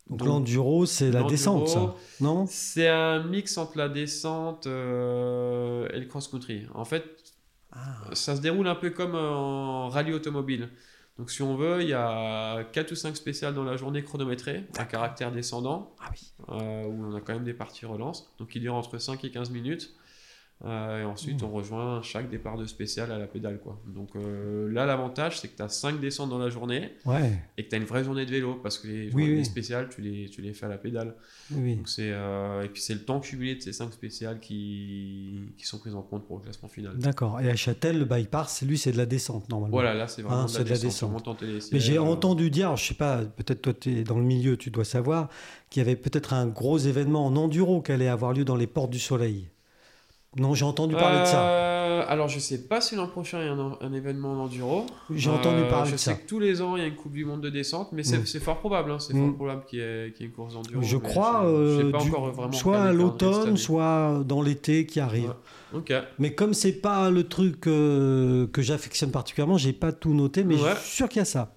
[0.09, 1.95] Donc Donc, l'enduro, c'est la descente, ça.
[2.21, 2.47] Non?
[2.49, 6.63] C'est un mix entre la descente et le cross-country.
[6.75, 7.05] En fait,
[7.73, 7.79] Ah.
[8.13, 10.69] ça se déroule un peu comme en rallye automobile.
[11.19, 14.65] Donc si on veut, il y a 4 ou 5 spéciales dans la journée chronométrées,
[14.77, 16.33] à caractère descendant, Ah oui.
[16.51, 18.31] euh, où on a quand même des parties relance.
[18.39, 19.95] Donc il dure entre 5 et 15 minutes.
[20.65, 21.45] Euh, et ensuite, Mmh.
[21.45, 23.61] on rejoint chaque départ de spécial à la pédale.
[23.63, 23.79] Quoi.
[23.87, 27.65] Donc euh, là, l'avantage, c'est que tu as 5 descentes dans la journée Ouais, et
[27.65, 30.31] que tu as une vraie journée de vélo parce que les, Oui, spéciales, tu les,
[30.31, 31.15] tu les fais à la pédale.
[31.53, 31.77] oui.
[31.77, 35.79] Donc euh, et puis c'est le temps cumulé de ces 5 spéciales qui, qui sont
[35.79, 36.97] prises en compte pour le classement final.
[36.97, 37.39] D'accord.
[37.43, 39.77] Et à Châtel, le bypass, lui, c'est de la descente, normalement.
[39.77, 41.39] Voilà, là c'est vraiment Ah, de, la de la descente.
[41.71, 44.57] Mais j'ai entendu dire, alors, je sais pas, peut-être toi tu es dans le milieu,
[44.57, 45.29] tu dois savoir,
[45.69, 48.67] qu'il y avait peut-être un gros événement en enduro qui allait avoir lieu dans les
[48.67, 49.51] portes du soleil.
[50.39, 51.43] Non, j'ai entendu parler de ça.
[51.49, 54.45] Euh, alors je sais pas si l'an prochain il y a un, un événement en
[54.45, 54.85] enduro.
[55.15, 56.17] J'ai entendu Euh, parler je de sais ça.
[56.17, 58.19] que tous les ans il y a une Coupe du Monde de descente, mais c'est
[58.19, 58.27] Mm.
[58.27, 58.91] c'est fort probable.
[58.91, 59.27] hein, c'est Mm.
[59.29, 60.83] fort probable qu'il y, ait une course d'enduro.
[60.83, 65.01] Je crois, je- euh, pas du- encore vraiment soit à l'automne, soit dans l'été qui
[65.01, 65.33] arrive.
[65.73, 66.03] Ouais.
[66.19, 70.71] Mais comme c'est pas le truc que j'affectionne particulièrement, j'ai pas tout noté, mais Ouais.
[70.75, 71.53] je suis sûr qu'il y a ça.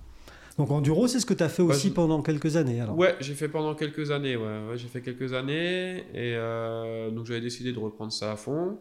[0.59, 2.79] Donc enduro, c'est ce que tu as fait Bah, aussi pendant quelques années.
[2.81, 2.95] Alors.
[2.97, 4.35] Ouais, j'ai fait pendant quelques années.
[4.35, 8.35] Ouais, ouais j'ai fait quelques années et euh, donc j'avais décidé de reprendre ça à
[8.35, 8.77] fond.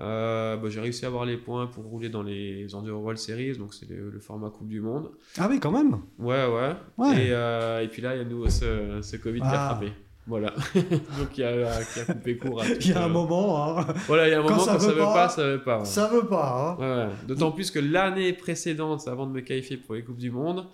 [0.00, 3.56] Euh, bah, j'ai réussi à avoir les points pour rouler dans les Enduro World Series,
[3.56, 5.12] donc c'est le, le format Coupe du Monde.
[5.38, 5.98] Ah oui, quand même.
[6.18, 6.72] Ouais, ouais.
[6.98, 7.26] Ouais.
[7.26, 9.68] Et, euh, et puis là, il y a nous ce, ce Covid qui a Ah.
[9.70, 9.92] frappé.
[10.26, 10.52] Voilà.
[10.74, 13.78] donc il y a, qui a coupé court à Il y a tout, un moment,
[13.78, 13.86] hein.
[14.08, 15.42] Voilà, il y a un Quand moment ça quand ça veut veut pas, pas, ça
[15.46, 15.78] veut pas.
[15.78, 15.84] ouais.
[15.84, 16.76] ça veut pas.
[16.80, 16.82] hein.
[16.82, 17.12] Ouais, ouais.
[17.28, 20.66] D'autant plus que l'année précédente, avant de me qualifier pour les Coupes du Monde,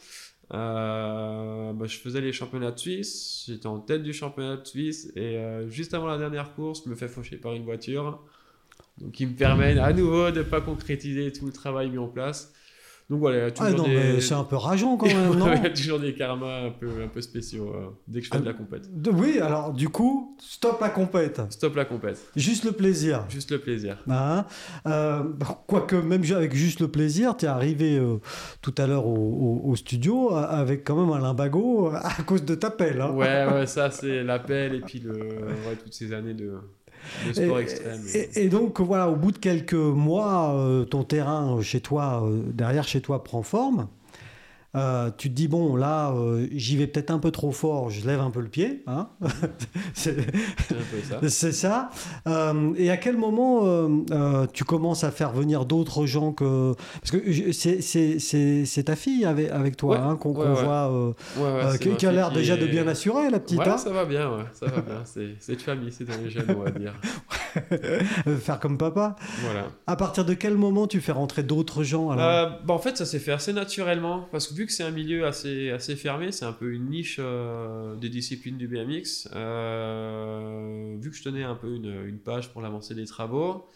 [0.53, 3.45] euh, bah, je faisais les championnats de Suisse.
[3.49, 5.13] J'étais en tête du championnat de Suisse.
[5.17, 8.21] Et euh, juste avant la dernière course, je me fais faucher par une voiture.
[8.99, 12.09] Donc, qui me permet à nouveau de ne pas concrétiser tout le travail mis en
[12.09, 12.53] place.
[13.11, 13.95] Donc voilà, il y a Ah non, des...
[13.95, 16.71] mais c'est un peu rageant quand même, non il y a toujours des karmas un
[16.71, 18.89] peu, un peu spéciaux euh, dès que je fais Ah, de la compète.
[19.03, 21.43] De- Oui, alors du coup, stop la compète.
[21.51, 22.25] Stop la compète.
[22.37, 23.25] Juste le plaisir.
[23.29, 23.99] Juste le plaisir.
[24.09, 24.45] Hein
[24.87, 25.25] Euh,
[25.67, 28.19] Quoique, même avec juste le plaisir, tu es arrivé euh,
[28.63, 29.17] tout à l'heure au,
[29.65, 33.01] au- au studio avec quand même un limbago à cause de ta pelle.
[33.01, 33.11] hein.
[33.11, 36.53] Ouais, ouais, ça c'est l'appel et puis le, ouais, toutes ces années de,
[37.27, 38.01] de sport Et- extrême.
[38.15, 42.23] Et, et donc, voilà, au bout de quelques mois, euh, ton terrain euh, chez toi,
[42.25, 43.89] euh, derrière chez toi, prend forme.
[44.77, 48.07] Euh, tu te dis, bon, là, euh, j'y vais peut-être un peu trop fort, je
[48.07, 48.85] lève un peu le pied.
[48.87, 49.09] Hein
[49.95, 50.17] C'est-
[51.09, 51.17] ça.
[51.29, 51.91] C'est ça.
[52.29, 53.89] Euh, et à quel moment
[54.53, 56.75] tu commences à faire venir d'autres gens que.
[57.01, 60.47] Parce que c'est- c'est c'est- c'est ta fille avec, avec toi Ouais, hein, qu'on ouais,
[60.47, 60.63] ouais.
[60.65, 63.59] voit, Ouais, ouais, c'est qui, qui a l'air déjà de bien assurer, la petite.
[63.59, 63.77] Ouais, hein.
[63.77, 65.03] ça va bien, ouais, ça va bien.
[65.05, 66.95] C'est c'est de famille, c'est dans les gènes, on va dire.
[68.41, 69.17] Faire comme papa.
[69.45, 69.67] Voilà.
[69.87, 72.59] À partir de quel moment tu fais rentrer d'autres gens alors?
[72.65, 75.27] Bah, en fait, ça s'est fait assez naturellement parce que vu que c'est un milieu
[75.27, 79.29] assez, assez fermé, c'est un peu une niche euh, des disciplines du BMX.
[79.35, 83.67] euh, vu que je tenais un peu une, une page pour l'avancer des travaux,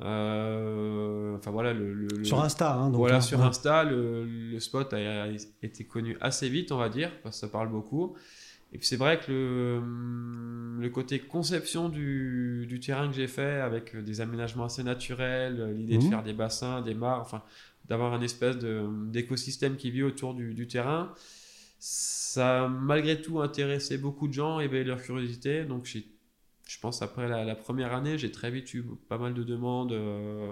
[0.00, 2.74] euh, enfin voilà, le, le- Sur Insta.
[2.74, 3.46] Hein, donc, voilà, hein, sur ouais.
[3.46, 5.28] Insta, le, le spot a, a
[5.62, 8.16] été connu assez vite, on va dire, parce que ça parle beaucoup.
[8.72, 13.60] Et puis c'est vrai que le, le côté conception du, du terrain que j'ai fait,
[13.60, 16.10] avec des aménagements assez naturels, l'idée de Mhm.
[16.10, 17.42] faire des bassins, des mares, enfin
[17.86, 21.12] d'avoir un espèce d'écosystème qui vit autour du, du terrain,
[21.78, 25.64] ça a malgré tout intéressé beaucoup de gens, éveillé leur curiosité.
[25.64, 25.86] Donc
[26.66, 29.92] je pense après la, la première année, j'ai très vite eu pas mal de demandes
[29.92, 30.48] euh,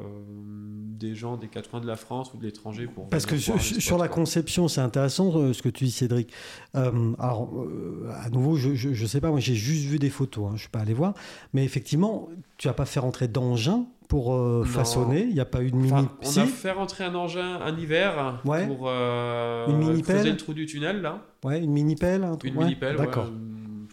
[1.02, 3.08] des gens des quatre coins de la France ou de l'étranger pour.
[3.08, 6.30] Parce que sur, la conception, c'est intéressant euh, ce que tu dis, Cédric.
[6.74, 10.50] Euh, alors, euh, à nouveau, je, je sais pas, moi j'ai juste vu des photos,
[10.50, 11.14] hein, je suis pas allé voir,
[11.54, 15.22] mais effectivement, tu vas pas fait rentrer d'engin pour euh, façonner.
[15.22, 15.90] Il n'y a pas eu de mini.
[15.90, 18.66] Enfin, on Si a fait rentrer un engin un hiver Ouais.
[18.66, 21.22] pour euh, Une mini creuser pelle le trou du tunnel là.
[21.42, 22.36] Ouais, une mini pelle, un.
[22.44, 23.30] Une ouais, mini pelle, D'accord.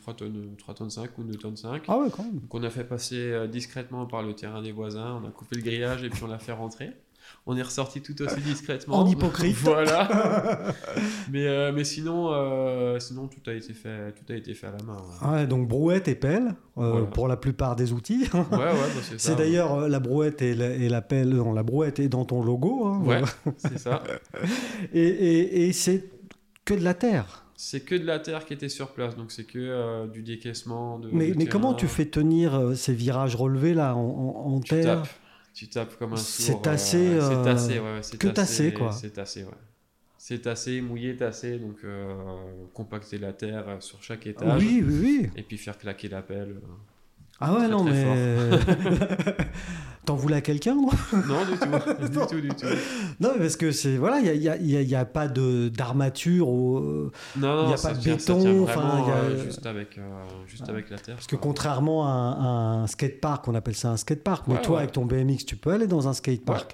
[0.02, 1.84] 3 tonnes, 3 tonnes 5 ou 2 tonnes 5.
[1.88, 2.42] Ah ouais, quand même.
[2.50, 5.22] qu'on a fait passer euh, discrètement par le terrain des voisins.
[5.24, 6.90] On a coupé le grillage et puis on l'a fait rentrer.
[7.46, 8.98] On est ressorti tout aussi discrètement.
[9.00, 9.56] En hypocrite.
[9.62, 10.08] voilà.
[11.32, 14.72] mais, euh, mais sinon, euh, sinon tout a été fait, tout a été fait à
[14.72, 14.98] la main.
[15.24, 17.06] Ouais, Ouais, donc brouette et pelle euh, Voilà.
[17.08, 18.28] pour la plupart des outils.
[18.34, 19.30] ouais, ouais, bah, c'est ça.
[19.30, 21.30] C'est d'ailleurs la brouette et la, et la pelle.
[21.30, 22.86] Non, la brouette est dans ton logo.
[22.86, 23.02] hein.
[23.04, 23.22] Ouais,
[23.58, 24.04] c'est ça.
[24.94, 26.06] Et, et- et c'est
[26.66, 27.46] que de la terre.
[27.62, 30.98] C'est que de la terre qui était sur place, donc c'est que euh, du décaissement.
[31.00, 34.54] De, Mais, de mais comment tu fais tenir euh, ces virages relevés là en, en-
[34.56, 35.02] en Tu terre?
[35.02, 35.10] tapes.
[35.60, 37.96] Tu tapes comme un C'est tassé, euh, euh, C'est tassé, ouais.
[37.96, 38.94] ouais, c'est que tassé, quoi.
[38.94, 39.52] C'est tassé, ouais.
[40.18, 44.64] C'est tassé, mouillé, tassé, donc euh, compacter la terre euh, sur chaque étage.
[44.64, 45.30] Oui, oui, oui.
[45.36, 46.62] Et puis faire claquer la pelle.
[47.42, 48.50] Ah ouais, Très, non, très mais.
[50.06, 52.02] T'en voulais à quelqu'un, moi Non, du tout.
[52.08, 52.66] du tout, du tout.
[53.20, 53.98] Non, mais parce que c'est.
[53.98, 56.48] Voilà, il n'y a, y a- il y a- pas de- d'armature.
[56.50, 59.66] au- Non, non, Il y a pas de tient- béton, enfin, y a- euh, juste,
[59.66, 60.02] avec, euh,
[60.48, 61.16] juste avec la terre.
[61.16, 64.76] Parce que contrairement à un, un skatepark, on appelle ça un skatepark, mais Ouais, toi,
[64.78, 64.82] ouais.
[64.84, 66.74] avec ton BMX, tu peux aller dans un skatepark.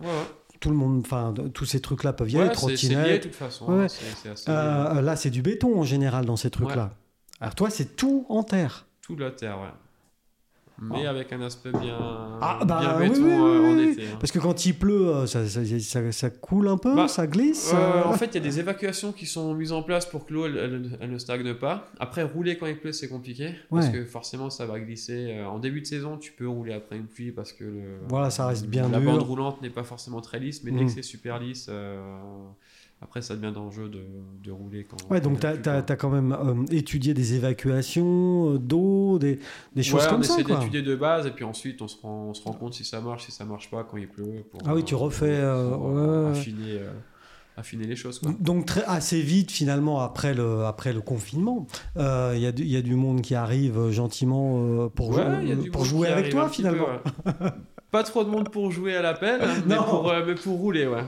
[0.62, 3.23] Tout le monde, enfin, tous ces trucs-là peuvent y aller, lié de trottinettes.
[3.23, 3.65] toute façon.
[3.71, 4.06] Ouais, assez.
[4.47, 6.91] Euh, là, c'est du béton en général dans ces trucs-là.
[7.41, 8.88] Alors toi, c'est tout en terre.
[9.01, 9.67] Tout la terre, ouais.
[10.81, 11.11] Mais Ah.
[11.11, 11.97] avec un aspect bien,
[12.41, 14.03] Ah, bah, bien béton oui, euh, oui, en été.
[14.07, 14.17] hein.
[14.19, 17.27] Parce que quand il pleut, euh, ça, ça, ça- ça coule un peu, Bah, ça
[17.27, 17.71] glisse.
[17.73, 20.33] Euh, en fait, il y a des évacuations qui sont mises en place pour que
[20.33, 21.88] l'eau elle, elle- elle ne stagne pas.
[21.99, 25.39] Après, rouler quand il pleut, c'est compliqué parce que forcément, ça va glisser.
[25.47, 28.45] En début de saison, tu peux rouler après une pluie parce que le, Voilà, ça
[28.47, 29.11] reste bien la dur.
[29.13, 30.85] bande roulante n'est pas forcément très lisse, mais dès Mm.
[30.88, 32.01] que c'est super lisse, euh,
[33.05, 34.01] après, ça devient dangereux de,
[34.43, 34.97] de rouler quand.
[35.11, 35.95] Ouais, donc y tu as, quoi.
[35.95, 39.39] quand même euh, étudié des évacuations euh, d'eau, des,
[39.75, 40.33] des choses Ouais, comme on ça.
[40.33, 40.57] essaie Quoi.
[40.57, 42.99] d'étudier de base et puis ensuite on se rend, on se rend compte si ça
[43.01, 44.43] marche, si ça marche pas quand il pleut.
[44.51, 46.91] Pour, Ah oui, tu euh, refais, euh, pour, ouais, euh, affiner, euh,
[47.57, 48.19] affiner les choses.
[48.19, 48.31] Quoi.
[48.39, 52.63] Donc très, assez vite, finalement, après le, après le confinement, euh, il y, a du-
[52.63, 56.07] il y a du monde qui arrive euh, gentiment euh, pour, Ouais, y pour jouer
[56.09, 56.85] avec toi, finalement.
[57.23, 57.49] peu, ouais.
[57.91, 61.03] Pas trop de monde pour jouer à l'appel, mais, pour, euh, mais pour rouler, ouais.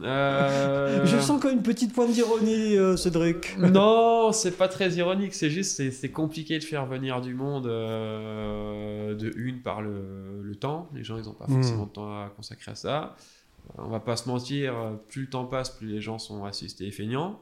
[0.00, 3.56] Euh, Je sens comme une petite pointe d'ironie, euh, Cédric.
[3.58, 7.66] Non, c'est pas très ironique, c'est juste c'est, c'est compliqué de faire venir du monde
[7.66, 10.88] euh, de une par le, le temps.
[10.94, 11.54] Les gens ils ont pas Mm.
[11.54, 13.16] forcément de temps à consacrer à ça.
[13.78, 14.74] On va pas se mentir,
[15.08, 17.40] plus le temps passe, plus les gens sont assistés et feignants.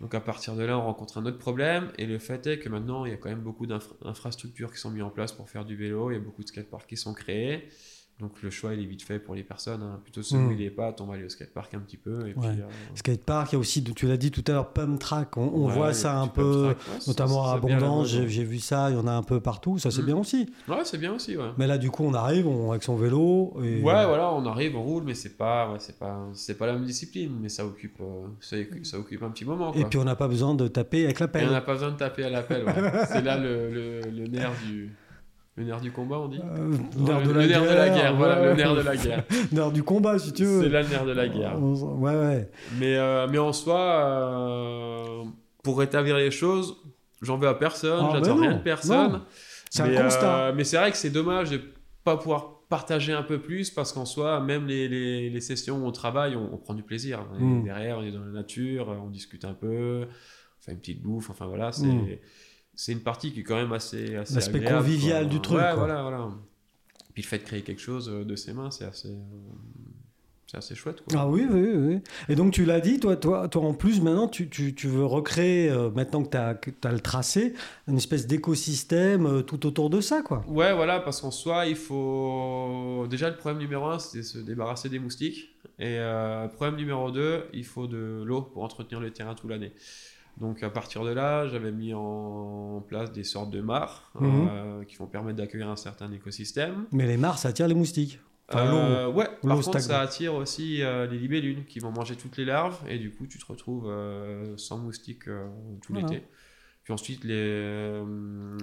[0.00, 1.92] Donc à partir de là, on rencontre un autre problème.
[1.98, 4.90] Et le fait est que maintenant, il y a quand même beaucoup d'infrastructures qui sont
[4.90, 6.10] mises en place pour faire du vélo.
[6.10, 7.68] Il y a beaucoup de skateparks qui sont créés.
[8.20, 9.82] Donc le choix, il est vite fait pour les personnes.
[9.82, 9.98] hein.
[10.02, 10.48] Plutôt celui Mm.
[10.48, 12.20] où il est pas, on va aller au skatepark un petit peu.
[12.20, 12.34] Et Ouais.
[12.38, 15.36] puis, euh, Skatepark, il y a aussi, tu l'as dit tout à l'heure, pump track.
[15.36, 17.76] On, on ouais, voit ça un peu, track, ouais, ça- notamment ça- à ça la
[17.76, 18.08] Abondance.
[18.08, 19.78] J'ai vu ça, il y en a un peu partout.
[19.78, 20.06] Ça, c'est Mm.
[20.06, 20.52] bien aussi.
[20.68, 21.36] Ouais, c'est bien aussi.
[21.58, 23.54] Mais là, du coup, on arrive on, avec son vélo.
[23.62, 23.76] Et...
[23.76, 26.84] Ouais, voilà, on arrive, on roule, mais c'est pas, c'est pas, c'est pas la même
[26.84, 28.26] discipline, mais ça occupe, euh,
[28.82, 29.72] ça, occupe un petit moment.
[29.74, 31.48] Et puis, on n'a pas besoin de taper avec la Et pelle.
[31.48, 32.64] on n'a pas besoin de taper à l'appel.
[32.64, 32.72] ouais.
[33.10, 34.90] c'est là le, le, le nerf du,
[35.60, 36.40] le nerf du combat, on dit.
[36.42, 38.46] Euh, Ouais, nerf le, le nerf de la guerre, voilà, ouais.
[38.48, 39.24] le nerf de la guerre.
[39.52, 40.62] Nerf du combat, si tu veux.
[40.62, 41.62] C'est là le nerf de la guerre.
[41.62, 42.50] Ouais, ouais.
[42.78, 45.24] Mais, euh, mais en soi, euh,
[45.62, 46.76] pour rétablir les choses,
[47.22, 49.20] j'en veux à personne, Ah, j'attends rien de personne.
[49.70, 50.52] C'est un constat.
[50.52, 51.60] mais c'est vrai que c'est dommage de
[52.04, 55.86] pas pouvoir partager un peu plus parce qu'en soi, même les, les, les sessions où
[55.86, 57.24] on travaille, on, on prend du plaisir.
[57.32, 57.64] On est Mm.
[57.64, 61.30] Derrière, on est dans la nature, on discute un peu, on fait une petite bouffe,
[61.30, 61.86] enfin voilà, c'est.
[61.86, 62.06] Mm.
[62.82, 65.30] C'est une partie qui est quand même assez, assez L'aspect convivial quoi.
[65.34, 65.74] du truc, Ouais, quoi.
[65.74, 66.28] voilà, voilà.
[67.12, 69.18] Puis le fait de créer quelque chose euh, de ses mains, c'est assez, euh,
[70.46, 71.02] c'est assez chouette.
[71.02, 71.20] Quoi.
[71.20, 71.98] Ah oui, oui, oui.
[72.30, 75.04] Et donc tu l'as dit, toi, toi, toi en plus, maintenant, tu, tu, tu veux
[75.04, 76.38] recréer, euh, maintenant que tu
[76.88, 77.52] as, le tracé,
[77.86, 80.42] une espèce d'écosystème euh, tout autour de ça, quoi.
[80.48, 83.06] Ouais, voilà, parce qu'en soi, il faut.
[83.10, 85.50] Déjà, le problème numéro un, c'est se débarrasser des moustiques.
[85.78, 89.72] Et euh, problème numéro deux, il faut de l'eau pour entretenir le terrain toute l'année.
[90.38, 94.48] Donc, à partir de là, j'avais mis en place des sortes de mares Mhm.
[94.50, 96.86] euh, qui vont permettre d'accueillir un certain écosystème.
[96.92, 98.18] Mais les mares, ça attire les moustiques.
[98.48, 98.66] Enfin.
[98.74, 99.82] Euh, ouais, par contre, stagne.
[99.82, 102.78] ça attire aussi euh, les libellules qui vont manger toutes les larves.
[102.88, 103.92] Et du coup, tu te retrouves
[104.56, 106.08] sans moustiques tout Voilà.
[106.08, 106.24] l'été.
[106.82, 108.02] Puis ensuite, les,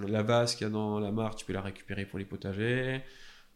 [0.07, 3.01] la vase qu'il y a dans la mare, tu peux la récupérer pour les potagers.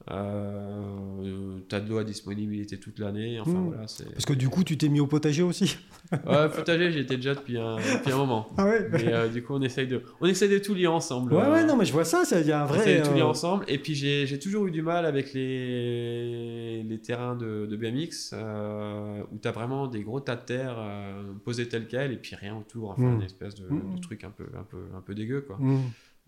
[0.10, 3.40] Euh, T'as de l'eau à disponibilité toute l'année.
[3.40, 3.68] Enfin, Mmh.
[3.68, 4.12] voilà, c'est...
[4.12, 5.78] Parce que du coup, tu t'es mis au potager aussi.
[6.28, 8.48] Ouais, potager, j'y étais déjà depuis un, depuis un moment.
[8.58, 11.34] Ah ouais Mais euh, du coup, on essaye de, on essaye de tout lier ensemble.
[11.34, 13.02] Ouais, Euh, ouais, non, mais je vois ça, il y a un on essaye vrai.
[13.02, 13.64] de tout lier euh, ensemble.
[13.70, 18.32] Et puis, j'ai, j'ai toujours eu du mal avec les, les terrains de, de BMX
[18.34, 22.18] euh, où tu as vraiment des gros tas de terre euh, posés tels quels et
[22.18, 22.90] puis rien autour.
[22.92, 23.16] Enfin, Mm.
[23.16, 25.42] une espèce de, de truc un peu, un, peu, un peu dégueu.
[25.42, 25.58] Quoi.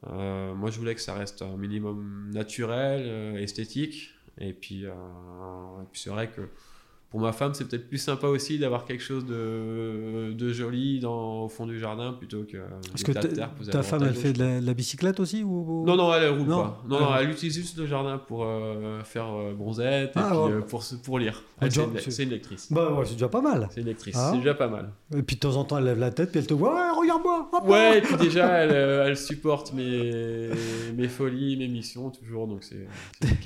[0.08, 4.12] Euh, moi, je voulais que ça reste un minimum naturel, euh, esthétique.
[4.40, 4.94] Et puis, euh,
[5.92, 6.50] puis c'est vrai que
[7.14, 11.44] pour ma femme, c'est peut-être plus sympa aussi d'avoir quelque chose de, de joli dans,
[11.44, 12.58] au fond du jardin plutôt que
[12.90, 13.12] Parce que
[13.70, 15.84] ta, femme, elle fait de la, de la bicyclette aussi ou...
[15.84, 16.64] ou- Non, non, elle, elle roule Non.
[16.64, 16.82] pas.
[16.90, 17.20] Non, non, Ah.
[17.22, 20.84] elle utilise juste le jardin pour euh, faire euh, bronzette et Ah, puis euh, pour,
[21.04, 21.44] pour lire.
[21.62, 22.72] Ah, c'est, une, une lectrice.
[22.74, 23.70] Bah ouais, c'est déjà pas mal.
[23.72, 24.30] C'est une lectrice, Ah.
[24.32, 24.90] c'est déjà pas mal.
[25.16, 27.00] Et puis de temps en temps, elle lève la tête, puis elle te voit, ouais,
[27.00, 28.72] regarde-moi Ouais, et puis déjà, elle,
[29.08, 30.50] elle supporte mes,
[30.98, 32.48] mes folies, mes missions, toujours.
[32.48, 32.88] Donc c'est.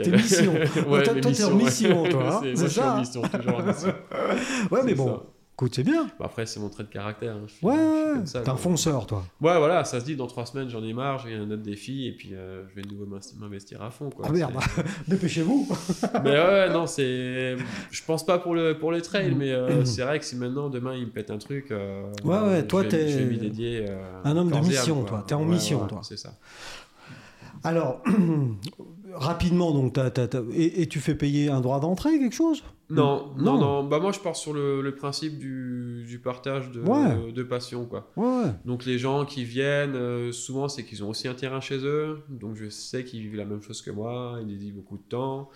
[0.01, 0.53] Tes missions.
[0.87, 3.56] ouais, Toi, t'es en missions, mission, toi, hein, C'est- ça, en mission, toujours
[4.71, 5.23] Ouais, mais bon, ça.
[5.53, 6.05] écoute, c'est bien.
[6.19, 7.35] Bah, après, c'est mon trait de caractère.
[7.35, 7.41] hein.
[7.47, 8.55] Je suis- Ouais, ouais, t'es un quoi.
[8.57, 9.23] fonceur, toi.
[9.41, 12.07] Ouais, voilà, ça se dit, dans trois semaines, j'en ai marre, j'ai un autre défi,
[12.07, 13.05] et puis euh, je vais de nouveau
[13.39, 14.09] m'investir- à fond.
[14.09, 14.25] Quoi.
[14.27, 14.53] Ah merde,
[15.07, 15.67] dépêchez-vous.
[16.23, 17.55] Mais ouais, non, c'est.
[17.91, 19.85] Je pense pas pour le, pour le trail, mais euh, Mhm.
[19.85, 21.71] c'est vrai que si maintenant, demain, il me pète un truc.
[21.71, 23.85] euh, Ouais, ouais, je toi, t'es Je vais m'y dédier.
[23.89, 25.09] euh, un homme de mission, quoi.
[25.09, 25.23] toi.
[25.27, 26.01] T'es en Ouais, mission, ouais, toi.
[26.03, 26.33] C'est ça.
[27.63, 28.01] Alors,
[29.13, 32.63] rapidement, donc, t'as- t'as- t'as- Et, et tu fais payer un droit d'entrée, quelque chose?
[32.89, 33.59] Non, non, Non.
[33.59, 37.31] non, Bah, moi, je pars sur le, le principe du, du partage de, Ouais.
[37.33, 38.09] de passion, quoi.
[38.15, 38.51] Ouais.
[38.65, 42.19] Donc, les gens qui viennent, euh, souvent, c'est qu'ils ont aussi un terrain chez eux.
[42.29, 44.37] Donc, je sais qu'ils vivent la même chose que moi.
[44.41, 45.49] Ils dédient beaucoup de temps.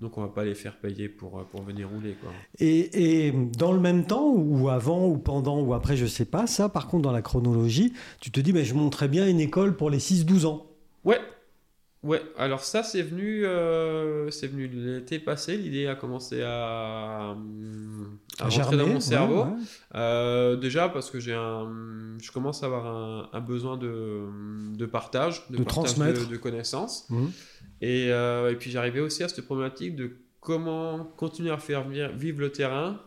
[0.00, 2.30] Donc, on va pas les faire payer pour, euh, pour venir rouler, quoi.
[2.58, 6.46] Et, et dans le même temps, ou avant, ou pendant, ou après, je sais pas,
[6.48, 9.76] ça, par contre, dans la chronologie, tu te dis, ben, je monterais bien une école
[9.76, 10.66] pour les 6-12 ans.
[11.04, 11.20] Ouais,
[12.04, 12.22] ouais.
[12.38, 15.56] Alors ça, c'est venu, euh, c'est venu l'été passé.
[15.56, 17.34] L'idée a commencé à, à
[18.44, 19.42] rentrer Germer, dans mon cerveau.
[19.44, 19.50] ouais.
[19.96, 24.22] Euh, déjà parce que j'ai un, je commence à avoir un, un besoin de,
[24.76, 26.26] de partage, de, De partage transmettre.
[26.28, 27.08] de, de connaissances.
[27.10, 27.30] Mhm.
[27.80, 32.06] Et, euh, et puis j'arrivais aussi à cette problématique de comment continuer à faire vi-
[32.16, 33.00] vivre le terrain,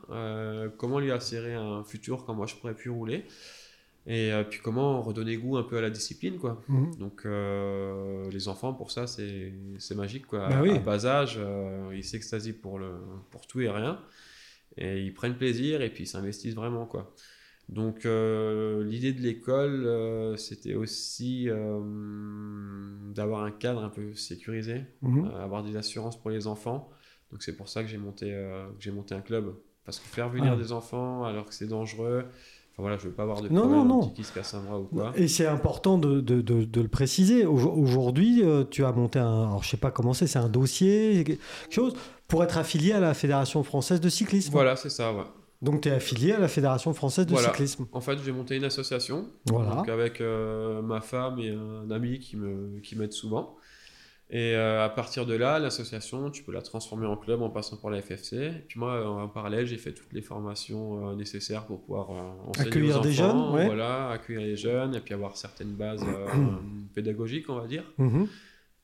[0.78, 3.26] comment lui insérer un futur quand moi je pourrais plus rouler.
[4.10, 6.62] Et euh, puis comment redonner goût un peu à la discipline, quoi.
[6.70, 6.96] Mhm.
[6.96, 9.52] Donc euh, les enfants, pour ça, c'est
[9.96, 10.28] magique.
[10.28, 10.48] Quoi.
[10.48, 10.72] Bah oui.
[10.72, 12.92] À bas âge, euh, ils s'extasient pour, le,
[13.32, 14.00] pour tout et rien.
[14.78, 16.86] Et ils prennent plaisir et puis ils s'investissent vraiment.
[16.86, 17.14] Quoi.
[17.68, 21.50] Donc euh, l'idée de l'école, c'était aussi
[23.14, 25.26] d'avoir un cadre un peu sécurisé, Mhm.
[25.42, 26.90] avoir des assurances pour les enfants.
[27.32, 28.34] Donc c'est pour ça que j'ai monté,
[28.80, 29.54] j'ai monté un club.
[29.84, 30.58] Parce que faire venir Ah.
[30.58, 32.26] des enfants alors que c'est dangereux,
[32.78, 34.10] voilà, je veux pas avoir de Non, problème, non, non.
[34.10, 35.12] qui se casse un bras ou quoi.
[35.16, 37.46] Et c'est important de, de- de- de le préciser.
[37.46, 39.44] Au- Aujourd'hui, euh, tu as monté un.
[39.44, 41.40] Alors, je sais pas comment c'est, c'est un dossier, quelque
[41.74, 41.94] chose,
[42.28, 44.52] pour être affilié à la Fédération française de cyclisme.
[44.52, 45.24] Voilà, c'est ça, ouais.
[45.64, 47.48] Donc, tu es affilié à la Fédération française de Voilà.
[47.48, 47.88] cyclisme.
[47.92, 49.76] En fait, j'ai monté une association Voilà.
[49.78, 53.57] donc avec euh, ma femme et un ami qui me qui souvent.
[54.30, 57.78] Et euh, à partir de là, l'association, tu peux la transformer en club en passant
[57.78, 58.34] par la FFC.
[58.36, 62.12] Et puis moi, euh, en parallèle, j'ai fait toutes les formations euh, nécessaires pour pouvoir
[62.12, 63.66] euh, enseigner Accueillir aux des enfants, jeunes, ouais.
[63.68, 66.04] voilà, accueillir les jeunes et puis avoir certaines bases
[66.94, 67.86] pédagogiques, on va dire.
[67.98, 68.28] Mhm.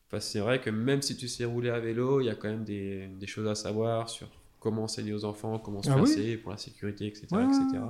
[0.10, 2.36] Parce que c'est vrai que même si tu sais rouler à vélo, il y a
[2.36, 4.28] quand même des, des choses à savoir sur
[4.62, 6.04] comment enseigner aux enfants, comment se Ah oui.
[6.04, 7.28] placer pour la sécurité, etc.
[7.32, 7.84] Ouais, etc.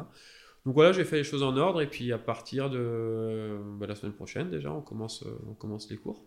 [0.65, 3.95] Donc voilà, j'ai fait les choses en ordre et puis à partir de bah, la
[3.95, 6.23] semaine prochaine déjà, on commence, on commence les cours.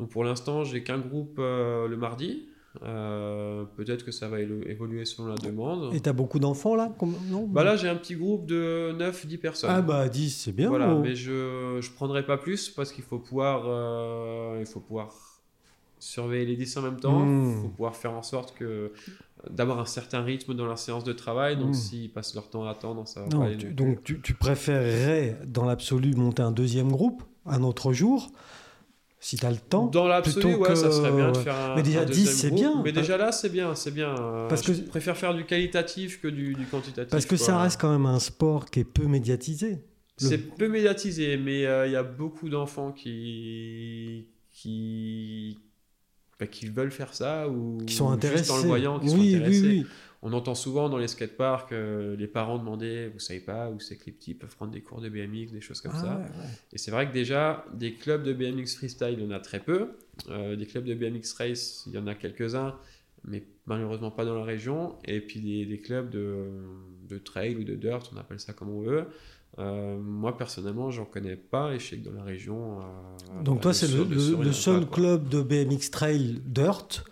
[0.00, 2.46] Donc pour l'instant, j'ai qu'un groupe euh, le mardi.
[2.84, 5.92] Euh, Peut-être que ça va évoluer selon la demande.
[5.94, 6.92] Et tu as beaucoup d'enfants là
[7.30, 7.46] non?
[7.46, 9.70] Bah là, j'ai un petit groupe de 9-10 personnes.
[9.72, 10.68] Ah, bah 10, c'est bien.
[10.68, 11.00] Voilà, oh.
[11.00, 15.12] mais je je prendrai pas plus parce qu'il faut pouvoir euh, il faut pouvoir
[15.98, 17.62] surveiller les 10 en même temps, il Mm.
[17.62, 18.92] faut pouvoir faire en sorte que
[19.50, 21.56] d'avoir un certain rythme dans la séance de travail.
[21.58, 21.74] Donc Mm.
[21.74, 25.38] s'ils passent leur temps à attendre, ça va Non, pas tu- donc tu, tu préférerais,
[25.46, 28.30] dans l'absolu, monter un deuxième groupe, un autre jour,
[29.22, 29.86] si tu as le temps.
[29.86, 31.76] Dans l'absolu, plutôt ouais, ça que- serait bien de faire un.
[31.76, 32.80] Mais déjà un 10, deuxième c'est bien.
[32.82, 34.14] Mais déjà là, c'est bien, c'est bien.
[34.48, 37.10] Parce je que- préfère faire du qualitatif que du, du quantitatif.
[37.10, 39.70] Parce que ça reste quand même un sport qui est peu médiatisé.
[40.22, 45.58] Le- C'est peu médiatisé, mais euh, il y a beaucoup d'enfants qui qui
[46.38, 48.38] bah, qui veulent faire ça ou Qui sont intéressés.
[48.44, 49.62] juste en le voyant, qui oui, sont oui, intéressés.
[49.66, 49.86] oui.
[50.22, 53.96] On entend souvent dans les skateparks euh, les parents demander, vous savez pas où c'est
[53.96, 56.16] que les petits peuvent prendre des cours de BMX, des choses comme Ah, ça.
[56.16, 56.50] ouais, ouais.
[56.74, 59.60] Et c'est vrai que déjà, des clubs de BMX freestyle, il y en a très
[59.60, 59.92] peu.
[60.28, 62.74] Euh, des clubs de BMX race, il y en a quelques-uns,
[63.24, 64.96] mais malheureusement pas dans la région.
[65.06, 66.48] Et puis des, des clubs de,
[67.08, 69.06] de trail ou de dirt, on appelle ça comme on veut.
[69.58, 72.78] Euh, moi personnellement, j'en connais pas et je sais que dans la région.
[73.42, 77.04] Donc toi, c'est le, seul pas, club de BMX Trail dirt.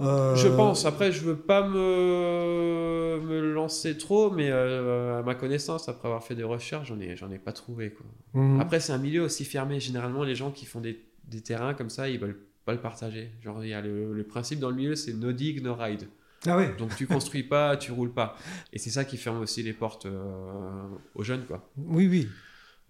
[0.00, 0.84] Euh, Je pense.
[0.86, 6.24] Après, je veux pas me, me lancer trop, mais euh, à ma connaissance, après avoir
[6.24, 7.90] fait des recherches, j'en ai, j'en ai pas trouvé.
[7.90, 8.06] Quoi.
[8.34, 8.60] mhm.
[8.60, 9.80] Après, c'est un milieu aussi fermé.
[9.80, 13.30] Généralement, les gens qui font des, des terrains comme ça, ils veulent pas le partager.
[13.42, 16.08] Genre, il y a le, le principe dans le milieu, c'est no dig, no ride.
[16.46, 16.64] Ah oui.
[16.78, 18.36] Donc, tu construis pas, tu roules pas.
[18.72, 21.70] Et c'est ça qui ferme aussi les portes euh, aux jeunes, quoi.
[21.78, 22.28] Oui, oui.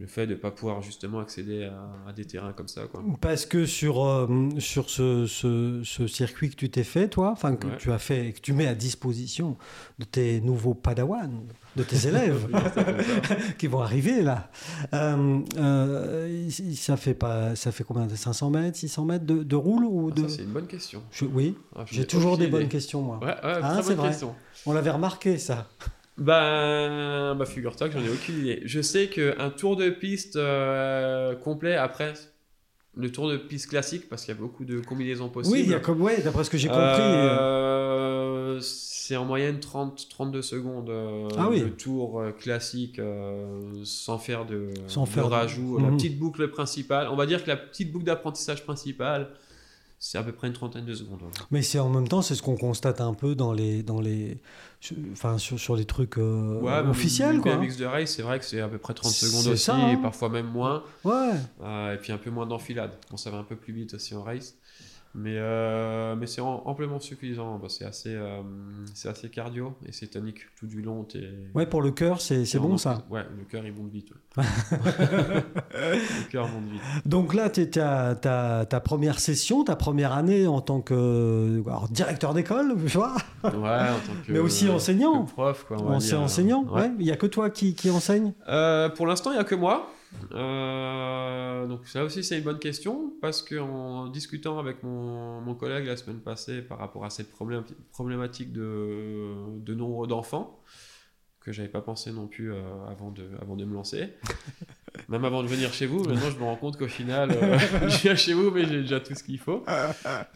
[0.01, 3.01] Le fait de pas pouvoir justement accéder à, à des terrains comme ça, quoi.
[3.21, 4.27] Parce que sur, euh,
[4.59, 7.77] sur ce, ce- ce circuit que tu t'es fait, toi, enfin que Ouais.
[7.79, 9.57] tu as fait et que tu mets à disposition
[10.01, 12.49] de tes nouveaux padawans, de tes élèves
[13.57, 14.51] qui vont arriver là,
[14.95, 19.85] euh, euh, ça, fait pas, ça fait combien 500 mètres, 600 mètres de, de roule
[19.85, 20.29] ou Ah, de...
[20.29, 21.05] ça, c'est une bonne question.
[21.13, 23.19] Je- oui, Ah, j'ai ai toujours des bonnes questions, moi.
[23.21, 24.09] Ouais, ouais, Ah, c'est vrai.
[24.09, 24.35] question.
[24.67, 25.69] On l'avait remarqué, ça.
[26.17, 28.63] Ben, bah figure-toi que j'en ai aucune idée.
[28.65, 32.15] Je sais qu'un tour de piste euh, complet après
[32.97, 35.57] le tour de piste classique, parce qu'il y a beaucoup de combinaisons possibles.
[35.57, 36.83] Oui, il y a comme, ouais, d'après ce que j'ai compris.
[36.85, 41.61] euh, Euh, c'est en moyenne 30-32 secondes euh, Ah oui.
[41.61, 45.79] le tour euh, classique euh, sans faire de, Sans de faire de- rajout.
[45.81, 45.97] La Mhm.
[45.97, 49.31] petite boucle principale, on va dire que la petite boucle d'apprentissage principale,
[50.07, 51.21] c'est à peu près une trentaine de secondes.
[51.51, 54.39] Mais c'est en même temps, c'est ce qu'on constate un peu dans les, dans les,
[54.79, 57.57] sur- enfin sur, sur les trucs euh, Ouais, officiels, quoi.
[57.57, 59.77] BMX de race, c'est vrai que c'est à peu près 30 C'est secondes aussi, ça,
[59.77, 59.93] hein.
[59.93, 60.85] et parfois même moins.
[61.05, 61.31] Ouais.
[61.63, 62.93] Euh, et puis un peu moins d'enfilade.
[63.11, 64.57] Bon, ça va un peu plus vite aussi en race.
[65.17, 67.59] Mais, euh, mais c'est am- amplement suffisant.
[67.59, 68.43] Bah, c'est assez, euh,
[68.95, 71.05] c'est assez cardio et c'est tonique tout du long.
[71.05, 73.05] t'es- Ouais, pour le cœur, c'est en bon ça.
[73.11, 74.09] Ouais, le cœur il monte vite.
[74.37, 74.45] ouais.
[75.73, 76.81] le cœur monte vite.
[77.07, 81.89] Donc là, tu es ta, ta première session, ta première année en tant que alors,
[81.89, 85.25] directeur d'école, tu vois, Ouais, en tant que, Mais aussi enseignant.
[85.27, 85.77] que prof, quoi.
[85.81, 86.21] on va en dire.
[86.21, 86.65] enseignant.
[86.65, 86.83] Ouais.
[86.83, 86.91] Ouais.
[86.99, 88.33] Il y a que toi qui, qui enseigne?
[88.49, 89.89] Euh, pour l'instant, il n'y a que moi.
[90.33, 95.87] Euh, donc ça aussi, c'est une bonne question parce qu'en discutant avec mon, mon collègue
[95.87, 100.61] la semaine passée par rapport à cette problém- problématique de, de nombre d'enfants,
[101.41, 104.09] que j'avais pas pensé non plus euh, avant, de, avant de me lancer,
[105.09, 107.99] même avant de venir chez vous, maintenant je me rends compte qu'au final, euh, je
[108.03, 109.63] viens chez vous, mais j'ai déjà tout ce qu'il faut.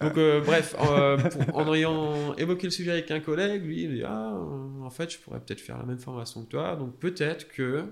[0.03, 4.03] Donc euh, bref, pour- en ayant évoqué le sujet avec un collègue, lui, il dit
[4.05, 4.35] Ah,
[4.83, 7.85] en fait, je pourrais peut-être faire la même formation que toi, donc peut-être que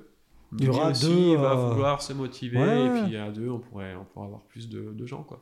[0.59, 3.49] Il y aura aussi deux, va euh, vouloir se motiver, ouais, et puis à deux,
[3.51, 5.40] on pourrait, on pourrait avoir plus de, de gens, quoi.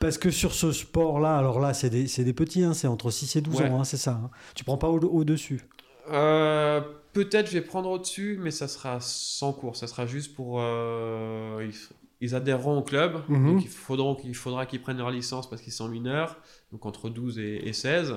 [0.00, 3.36] Parce que sur ce sport-là, alors là, c'est des, des petits, hein, c'est entre 6
[3.36, 3.68] et 12 Ouais.
[3.70, 4.20] ans, hein, c'est ça.
[4.24, 4.30] hein.
[4.54, 5.62] Tu prends pas au- au-dessus?
[6.10, 6.80] Euh,
[7.12, 10.60] peut-être je vais prendre au-dessus, mais ça sera sans cours, ça sera juste pour...
[10.60, 11.74] euh, ils,
[12.20, 13.46] ils adhéreront au club, Mhm.
[13.54, 16.36] donc il, faudront, il faudra qu'ils prennent leur licence parce qu'ils sont mineurs,
[16.72, 18.14] donc entre 12 et, et 16.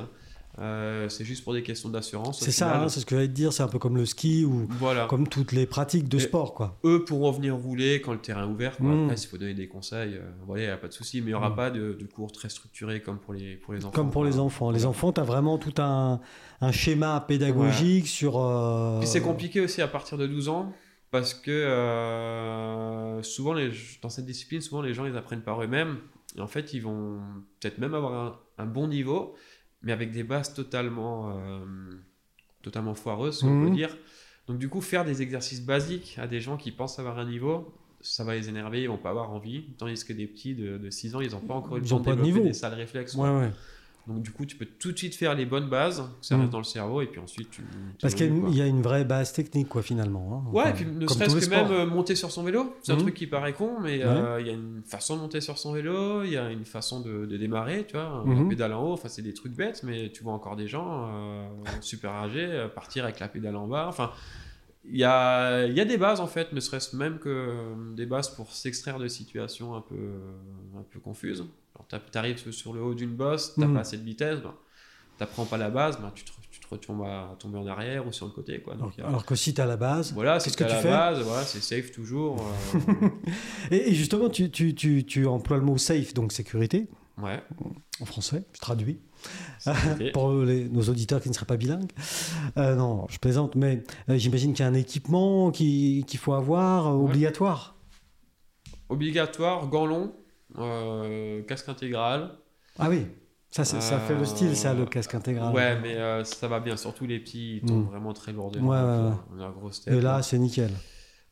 [0.58, 2.40] Euh, c'est juste pour des questions d'assurance.
[2.42, 3.54] C'est ça, hein, c'est ce que j'allais te dire.
[3.54, 5.06] C'est un peu comme le ski ou Voilà.
[5.06, 6.78] comme toutes les pratiques de Et- sport, quoi.
[6.84, 8.76] eux pourront venir rouler quand le terrain est ouvert.
[8.76, 8.88] Quoi.
[8.88, 9.04] Mm.
[9.04, 11.22] Après, s'il faut donner des conseils, euh, voilà, il n'y a pas de souci.
[11.22, 11.56] Mais il n'y aura Mm.
[11.56, 13.94] pas de, de cours très structurés comme pour les, pour les enfants.
[13.96, 14.72] Comme pour les enfants.
[14.72, 14.90] Les Voilà.
[14.90, 16.20] enfants, tu as vraiment tout un,
[16.62, 18.38] un schéma pédagogique sur.
[18.40, 20.74] euh, Puis c'est compliqué aussi à partir de 12 ans.
[21.12, 25.98] Parce que euh, souvent, les, dans cette discipline, souvent les gens ils apprennent par eux-mêmes.
[26.38, 27.20] Et en fait, ils vont
[27.60, 29.34] peut-être même avoir un, un bon niveau,
[29.82, 31.60] mais avec des bases totalement, euh,
[32.62, 33.70] totalement foireuses, si on Mhm.
[33.70, 33.98] peut dire.
[34.48, 37.74] Donc, du coup, faire des exercices basiques à des gens qui pensent avoir un niveau,
[38.02, 39.66] ça va les énerver, ils vont pas avoir envie.
[39.78, 41.90] Tandis que des petits de, de 6 ans, ils n'ont pas encore eu le Ils
[41.90, 42.48] temps de pas de développer niveau.
[42.48, 43.16] des sales réflexes.
[43.16, 43.52] Ouais, ouais.
[44.10, 46.42] Donc, du coup, tu peux tout de suite faire les bonnes bases, ça Mhm.
[46.42, 47.62] reste dans le cerveau, et puis ensuite, tu.
[47.62, 47.68] tu
[48.02, 50.44] Parce qu'il y, a une- vraie base technique, quoi, finalement.
[50.48, 50.52] hein.
[50.52, 52.96] Ouais, Enfin, et puis ne serait-ce que même euh, monter sur son vélo, c'est un
[52.96, 53.02] Mhm.
[53.04, 54.04] truc qui paraît con, mais Ouais.
[54.06, 56.66] euh, il y a une façon de monter sur son vélo, il y a une
[56.66, 59.84] façon de, de démarrer, tu vois, la pédale en haut, enfin c'est des trucs bêtes,
[59.84, 61.48] mais tu vois encore des gens euh,
[61.82, 64.12] super âgés partir avec la pédale en bas, enfin
[64.92, 68.30] il y a, y a des bases en fait, ne serait-ce même que des bases
[68.34, 69.96] pour s'extraire de situations un peu,
[70.78, 71.46] un peu confuses.
[71.88, 73.74] Tu arrives sur le haut d'une bosse, tu Mhm.
[73.76, 74.54] pas assez de vitesse, ben,
[75.18, 78.12] t'apprends pas la base, ben, tu, te, tu te retrouves à tomber en arrière ou
[78.12, 78.62] sur le côté.
[78.62, 78.76] Quoi.
[78.76, 80.14] Donc, Alors, a- que si tu as la base.
[80.14, 82.42] voilà, qu'est-ce c'est que que tu la fais base, voilà, c'est safe toujours.
[82.42, 82.80] euh,
[83.72, 86.88] Et, et justement, tu, tu, tu, tu emploies le mot safe, donc sécurité,
[87.22, 87.42] ouais.
[88.02, 89.00] en français, je traduis.
[90.14, 91.92] pour les- nos auditeurs qui ne seraient pas bilingues.
[92.58, 96.32] Euh, non, je plaisante, mais euh, j'imagine qu'il y a un équipement qui- qu'il faut
[96.34, 97.10] avoir euh, Ouais.
[97.10, 97.76] obligatoire.
[98.90, 100.14] Obligatoire, gants longs,
[101.48, 102.32] casque intégral.
[102.78, 103.06] Ah oui,
[103.52, 105.54] ça, ça fait le style, ça, le Euh, casque intégral.
[105.54, 106.78] Ouais, mais euh, ça va bien.
[106.78, 107.90] Surtout les petits, ils tombent Mm.
[107.90, 109.14] vraiment très lourds Ouais, ouais, ouais.
[109.36, 109.94] On a un gros step.
[109.94, 110.72] Et là, c'est nickel.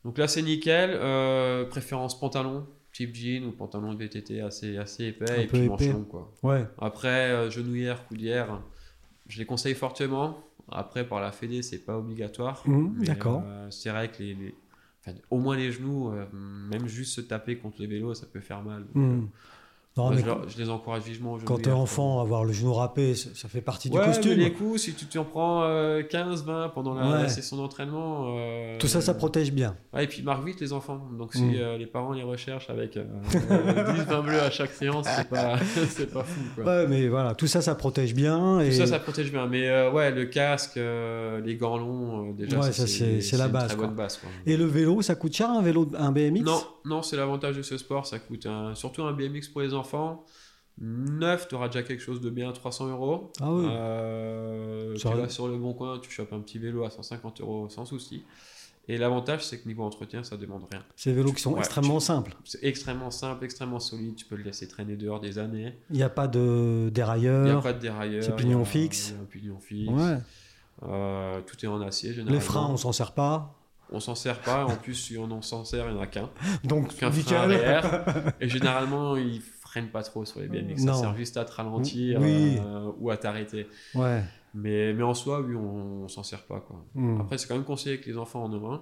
[0.04, 0.90] Donc là, c'est nickel.
[0.92, 5.30] Euh, préférence pantalon, type jean ou pantalon de VTT assez, assez épais.
[5.30, 6.32] Un et puis manches longues, quoi.
[6.42, 6.66] Ouais.
[6.78, 8.60] Après, euh, genouillère, coudière,
[9.26, 10.38] je les conseille fortement.
[10.70, 12.62] Après, par la Fédé, c'est pas obligatoire.
[12.66, 13.42] Mais, d'accord.
[13.46, 14.54] euh, c'est vrai que les,
[15.30, 18.62] au moins les genoux, euh, même juste se taper contre les vélos, ça peut faire
[18.62, 18.84] mal.
[18.94, 19.26] Donc, Hmm.
[19.98, 21.38] Euh, Non, moi, mais je, leur- je les encourage vivement.
[21.44, 24.30] quand t'es faire- enfant, avoir le genou râpé, ça ça fait partie du costume.
[24.36, 27.22] mais les coups, si tu t'en prends euh, 15, 20 pendant la, Ouais.
[27.22, 28.36] la session d'entraînement.
[28.38, 29.76] euh, Tout ça, ça protège bien.
[29.92, 31.00] Ouais, et puis ils marquent vite les enfants.
[31.18, 31.54] Donc si Mm.
[31.56, 33.04] euh, les parents les recherchent avec euh,
[33.50, 36.40] euh, 10 20 bleus à chaque séance, c'est pas, fou.
[36.54, 36.64] Quoi.
[36.64, 38.60] Ouais, mais voilà, tout ça, ça protège bien.
[38.60, 38.70] Et...
[38.70, 39.46] Tout ça, ça protège bien.
[39.46, 43.48] Mais euh, ouais, le casque, euh, les gants longs, euh, déjà, Ouais, ça, c'est- la
[43.48, 43.86] base, quoi.
[43.88, 44.16] base.
[44.18, 44.28] quoi.
[44.46, 47.62] Et le vélo, ça coûte cher un vélo, un BMX Non, non, c'est l'avantage de
[47.62, 48.04] ce sport.
[48.06, 49.87] Ça coûte un- surtout un BMX pour les enfants.
[50.80, 53.32] Neuf, tu auras déjà quelque chose de bien, 300 euros.
[53.40, 53.66] Ah oui.
[53.68, 57.68] Euh, tu vas sur le bon coin, tu chopes un petit vélo à 150 euros
[57.68, 58.22] sans souci.
[58.90, 60.82] Et l'avantage, c'est que niveau entretien, ça demande rien.
[60.96, 62.34] Ces vélos qui sont Ouais, extrêmement tu- simples.
[62.44, 64.14] C'est extrêmement simple, extrêmement solide.
[64.14, 65.76] Tu peux le laisser traîner dehors des années.
[65.90, 67.62] Il n'y a pas de Il n'y a dérailleur.
[67.62, 68.22] pas de dérailleur.
[68.22, 69.10] c'est il pignon fixe.
[69.16, 69.90] il un pignon fixe.
[69.92, 70.18] Ouais.
[70.84, 72.34] Euh, tout est en acier, généralement.
[72.34, 73.54] Les freins, on s'en sert pas.
[73.90, 74.64] On s'en sert pas.
[74.64, 76.30] En plus, si on en s'en sert, il n'y en a qu'un.
[76.64, 78.32] Donc, Qu'un frein arrière.
[78.40, 80.82] Et généralement, ils freinent pas trop sur les BMX.
[80.84, 80.94] Non.
[80.94, 82.58] Ça sert juste à te ralentir Oui.
[82.58, 83.66] euh, ou à t'arrêter.
[83.94, 84.22] Ouais.
[84.54, 86.60] Mais, mais en soi, oui, on, on s'en sert pas.
[86.60, 86.84] Quoi.
[86.94, 87.20] Hmm.
[87.20, 88.80] Après, c'est quand même conseillé que les enfants en ont un.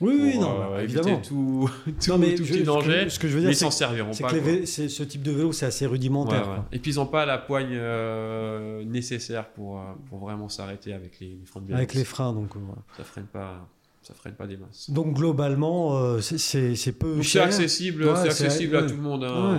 [0.00, 1.20] Oui, oui, pour, non, euh, bah, évidemment.
[1.20, 1.68] tout,
[2.00, 3.10] tout, Non, mais tout je- petit danger.
[3.10, 4.30] Ce que je veux dire, ils s'en serviront pas.
[4.30, 6.46] que les ce type de vélo, c'est assez rudimentaire.
[6.48, 6.60] Ouais, ouais.
[6.72, 11.20] Et puis ils n'ont pas la poigne euh, nécessaire pour, euh, pour vraiment s'arrêter avec
[11.20, 11.74] les, les freins de BMX.
[11.76, 12.56] Avec les freins, donc.
[12.56, 12.80] euh, voilà.
[12.96, 13.68] Ça freine pas,
[14.00, 14.88] ça freine pas des masses.
[14.90, 18.86] Donc, globalement, euh, c'est- peu C'est accessible, Ouais, accessible à ouais.
[18.88, 19.24] tout le monde.
[19.24, 19.58] Hein.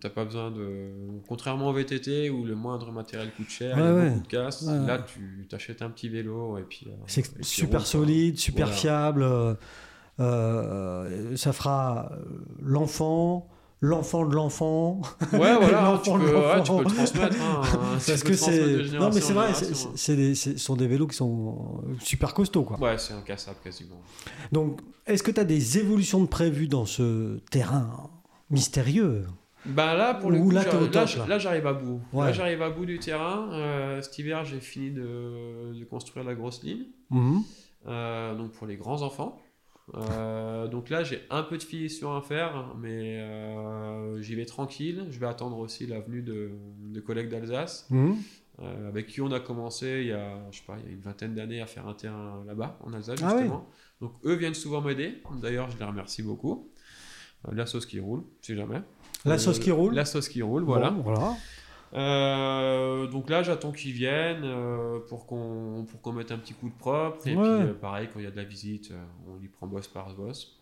[0.00, 0.90] T'as pas besoin de.
[1.28, 4.08] Contrairement au VTT où le moindre matériel coûte cher, il y a Ouais, ouais.
[4.10, 4.62] beaucoup de casse.
[4.62, 5.04] Ouais, Là, ouais.
[5.06, 6.86] tu t'achètes un petit vélo et puis.
[6.88, 8.80] euh, C'est et puis super roule, solide, super Voilà.
[8.80, 9.22] fiable.
[9.22, 9.54] euh,
[10.20, 12.10] euh, ça fera
[12.62, 13.48] l'enfant,
[13.80, 15.00] l'enfant de l'enfant.
[15.32, 16.76] Ouais, voilà, tu de peux, ouais, tu l'enfant.
[16.78, 17.36] peux le transmettre.
[17.40, 17.60] hein,
[18.06, 18.76] Parce que c'est.
[18.90, 22.64] de Non, mais c'est vrai, ce sont des vélos qui sont super costauds.
[22.64, 22.78] Quoi.
[22.80, 24.00] Ouais, c'est incassable quasiment.
[24.52, 28.10] Donc, est-ce que tu as des évolutions de prévues dans ce terrain
[28.50, 29.24] mystérieux?
[29.66, 31.38] Bah là, pour le Ou coup, là, au top, là, là.
[31.38, 32.00] j'arrive à bout.
[32.12, 32.26] Ouais.
[32.26, 33.50] Là, j'arrive à bout du terrain.
[33.52, 36.86] Euh, cet hiver, j'ai fini de, de construire la grosse ligne.
[37.10, 37.42] Mhm.
[37.86, 39.38] Euh, donc pour les grands enfants.
[39.94, 45.06] Euh, donc là, j'ai un peu de finition à faire, mais euh, j'y vais tranquille.
[45.10, 48.16] Je vais attendre aussi la venue de, de collègues d'Alsace, Mhm.
[48.88, 51.00] avec qui on a commencé il y a, je sais pas, il y a une
[51.00, 53.40] vingtaine d'années à faire un terrain là-bas, en Alsace Ah oui.
[53.42, 53.68] justement.
[54.00, 55.22] Donc eux viennent souvent m'aider.
[55.42, 56.70] D'ailleurs, je les remercie beaucoup.
[57.50, 58.82] La sauce qui roule, si jamais.
[59.24, 60.90] La Euh, sauce qui roule La sauce qui roule, voilà.
[60.90, 61.34] Bon, voilà.
[61.92, 66.68] Euh, donc là, j'attends qu'ils viennent euh, pour qu'on pour qu'on mette un petit coup
[66.68, 67.26] de propre.
[67.26, 67.42] Et Ouais.
[67.42, 69.88] puis, euh, pareil, quand il y a de la visite, euh, on y prend boss
[69.88, 70.56] par boss.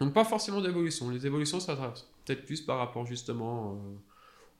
[0.00, 1.10] Donc, pas forcément d'évolution.
[1.10, 1.92] Les évolutions, ça sera
[2.24, 3.96] peut-être plus par rapport justement euh,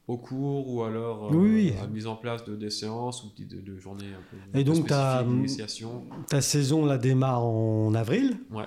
[0.07, 1.75] au cours ou alors euh, Oui, oui.
[1.79, 4.23] à la mise en place de des séances ou de, de journées un
[4.53, 6.05] peu Et donc, d'initiation.
[6.29, 8.65] Ta saison la démarre en avril Ouais.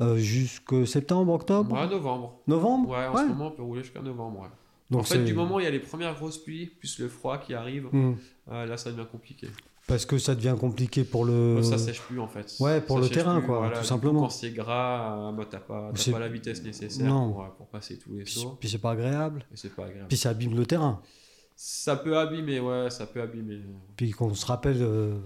[0.00, 2.40] Euh, jusque septembre, octobre Ouais, novembre.
[2.46, 4.40] Novembre Ouais, en ce moment, on peut rouler jusqu'à novembre.
[4.40, 4.48] ouais.
[4.90, 7.08] Donc en fait, du moment où il y a les premières grosses pluies, plus le
[7.08, 8.14] froid qui arrive, Hmm.
[8.50, 9.48] euh, là, ça devient compliqué.
[9.86, 11.62] Parce que ça devient compliqué pour le.
[11.62, 12.54] Ça sèche plus en fait.
[12.60, 13.70] ouais, pour Ça le terrain, plus, quoi, voilà.
[13.72, 14.20] tout Du coup, simplement.
[14.22, 17.32] Quand c'est gras, euh, bah, t'as pas, t'as pas la vitesse nécessaire Non.
[17.32, 18.56] pour, pour passer tous les Puis, sauts.
[18.60, 19.44] puis c'est pas agréable.
[19.52, 20.06] Et c'est pas agréable.
[20.08, 21.00] Puis ça abîme le terrain.
[21.56, 23.60] Ça peut abîmer, ouais, ça peut abîmer.
[23.96, 24.78] Puis qu'on se rappelle.
[24.80, 25.18] euh,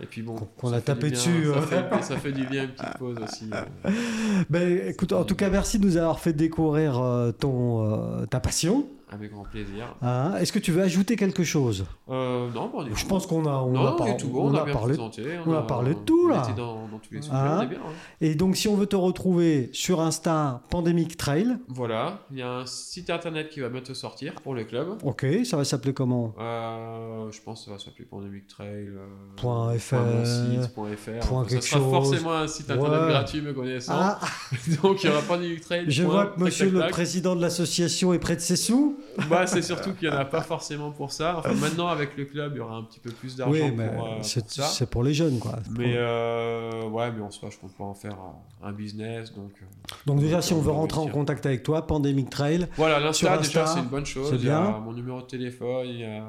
[0.00, 0.36] Et puis bon.
[0.58, 1.62] Qu'on- a tapé dessus, Ça, euh.
[1.62, 3.48] fait, ça fait du bien une petite pause aussi.
[3.52, 3.90] euh.
[4.50, 8.86] Ben, écoute, en tout cas, merci de nous avoir fait découvrir euh, ton, ta passion.
[9.08, 9.94] Avec grand plaisir.
[10.02, 10.34] Hein.
[10.40, 11.86] Est-ce que tu veux ajouter quelque chose?
[12.10, 13.78] Euh, non, bon, Je pense qu'on a, on bon.
[13.86, 14.94] a, Non, par- tout on on, a a parlé.
[14.94, 15.22] présenté.
[15.46, 16.42] on a parlé de tout, là.
[16.56, 17.78] dans, dans tous les sujets, Hein bien.
[17.78, 17.92] hein.
[18.20, 22.50] Et donc, si on veut te retrouver sur Insta, Pandemic Trail, Voilà, il y a
[22.50, 24.98] un site internet qui va bientôt sortir pour le club.
[25.04, 26.34] ok, ça va s'appeler comment?
[26.40, 28.88] Euh, je pense que ça va s'appeler Pandemic Trail.
[28.88, 31.26] euh, Point point FR, mon site, point FR.
[31.28, 31.90] point ça sera chose.
[31.90, 33.08] forcément un site internet Ouais.
[33.08, 33.92] gratuit me connaissant.
[33.96, 34.18] Ah,
[34.82, 35.84] Donc il y aura Pandemic Trail.
[35.88, 36.90] je point, vois que tac, monsieur tac, le tac.
[36.90, 38.95] président de l'association est près de ses sous.
[39.30, 41.36] Bah, c'est surtout qu'il n'y en a pas forcément pour ça.
[41.38, 43.88] Enfin, maintenant, avec le club, il y aura un petit peu plus d'argent Oui, mais
[43.88, 44.62] pour, euh, c'est pour ça.
[44.64, 45.56] c'est pour les jeunes, quoi.
[45.70, 48.16] Mais euh, ouais, mais en soi, je compte pas en faire
[48.62, 49.32] un, business.
[49.32, 53.00] Donc, euh, Donc déjà, si on veut rentrer en contact avec toi, Pandemic Trail, Voilà,
[53.00, 54.28] l'Insta, déjà, Insta, c'est une bonne chose.
[54.28, 54.78] c'est Il y a bien.
[54.80, 56.22] mon numéro de téléphone, il y a.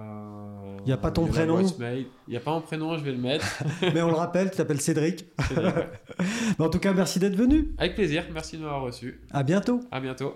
[0.85, 1.59] Il y a pas ton prénom.
[1.59, 3.45] Il n'y a pas mon prénom, je vais le mettre.
[3.93, 5.25] mais on le rappelle, tu t'appelles Cédric.
[5.51, 5.73] Bien.
[6.59, 7.75] Mais en tout cas, merci d'être venu.
[7.77, 9.21] Avec plaisir, merci de m'avoir reçu.
[9.31, 9.81] À bientôt.
[9.91, 10.33] À bientôt.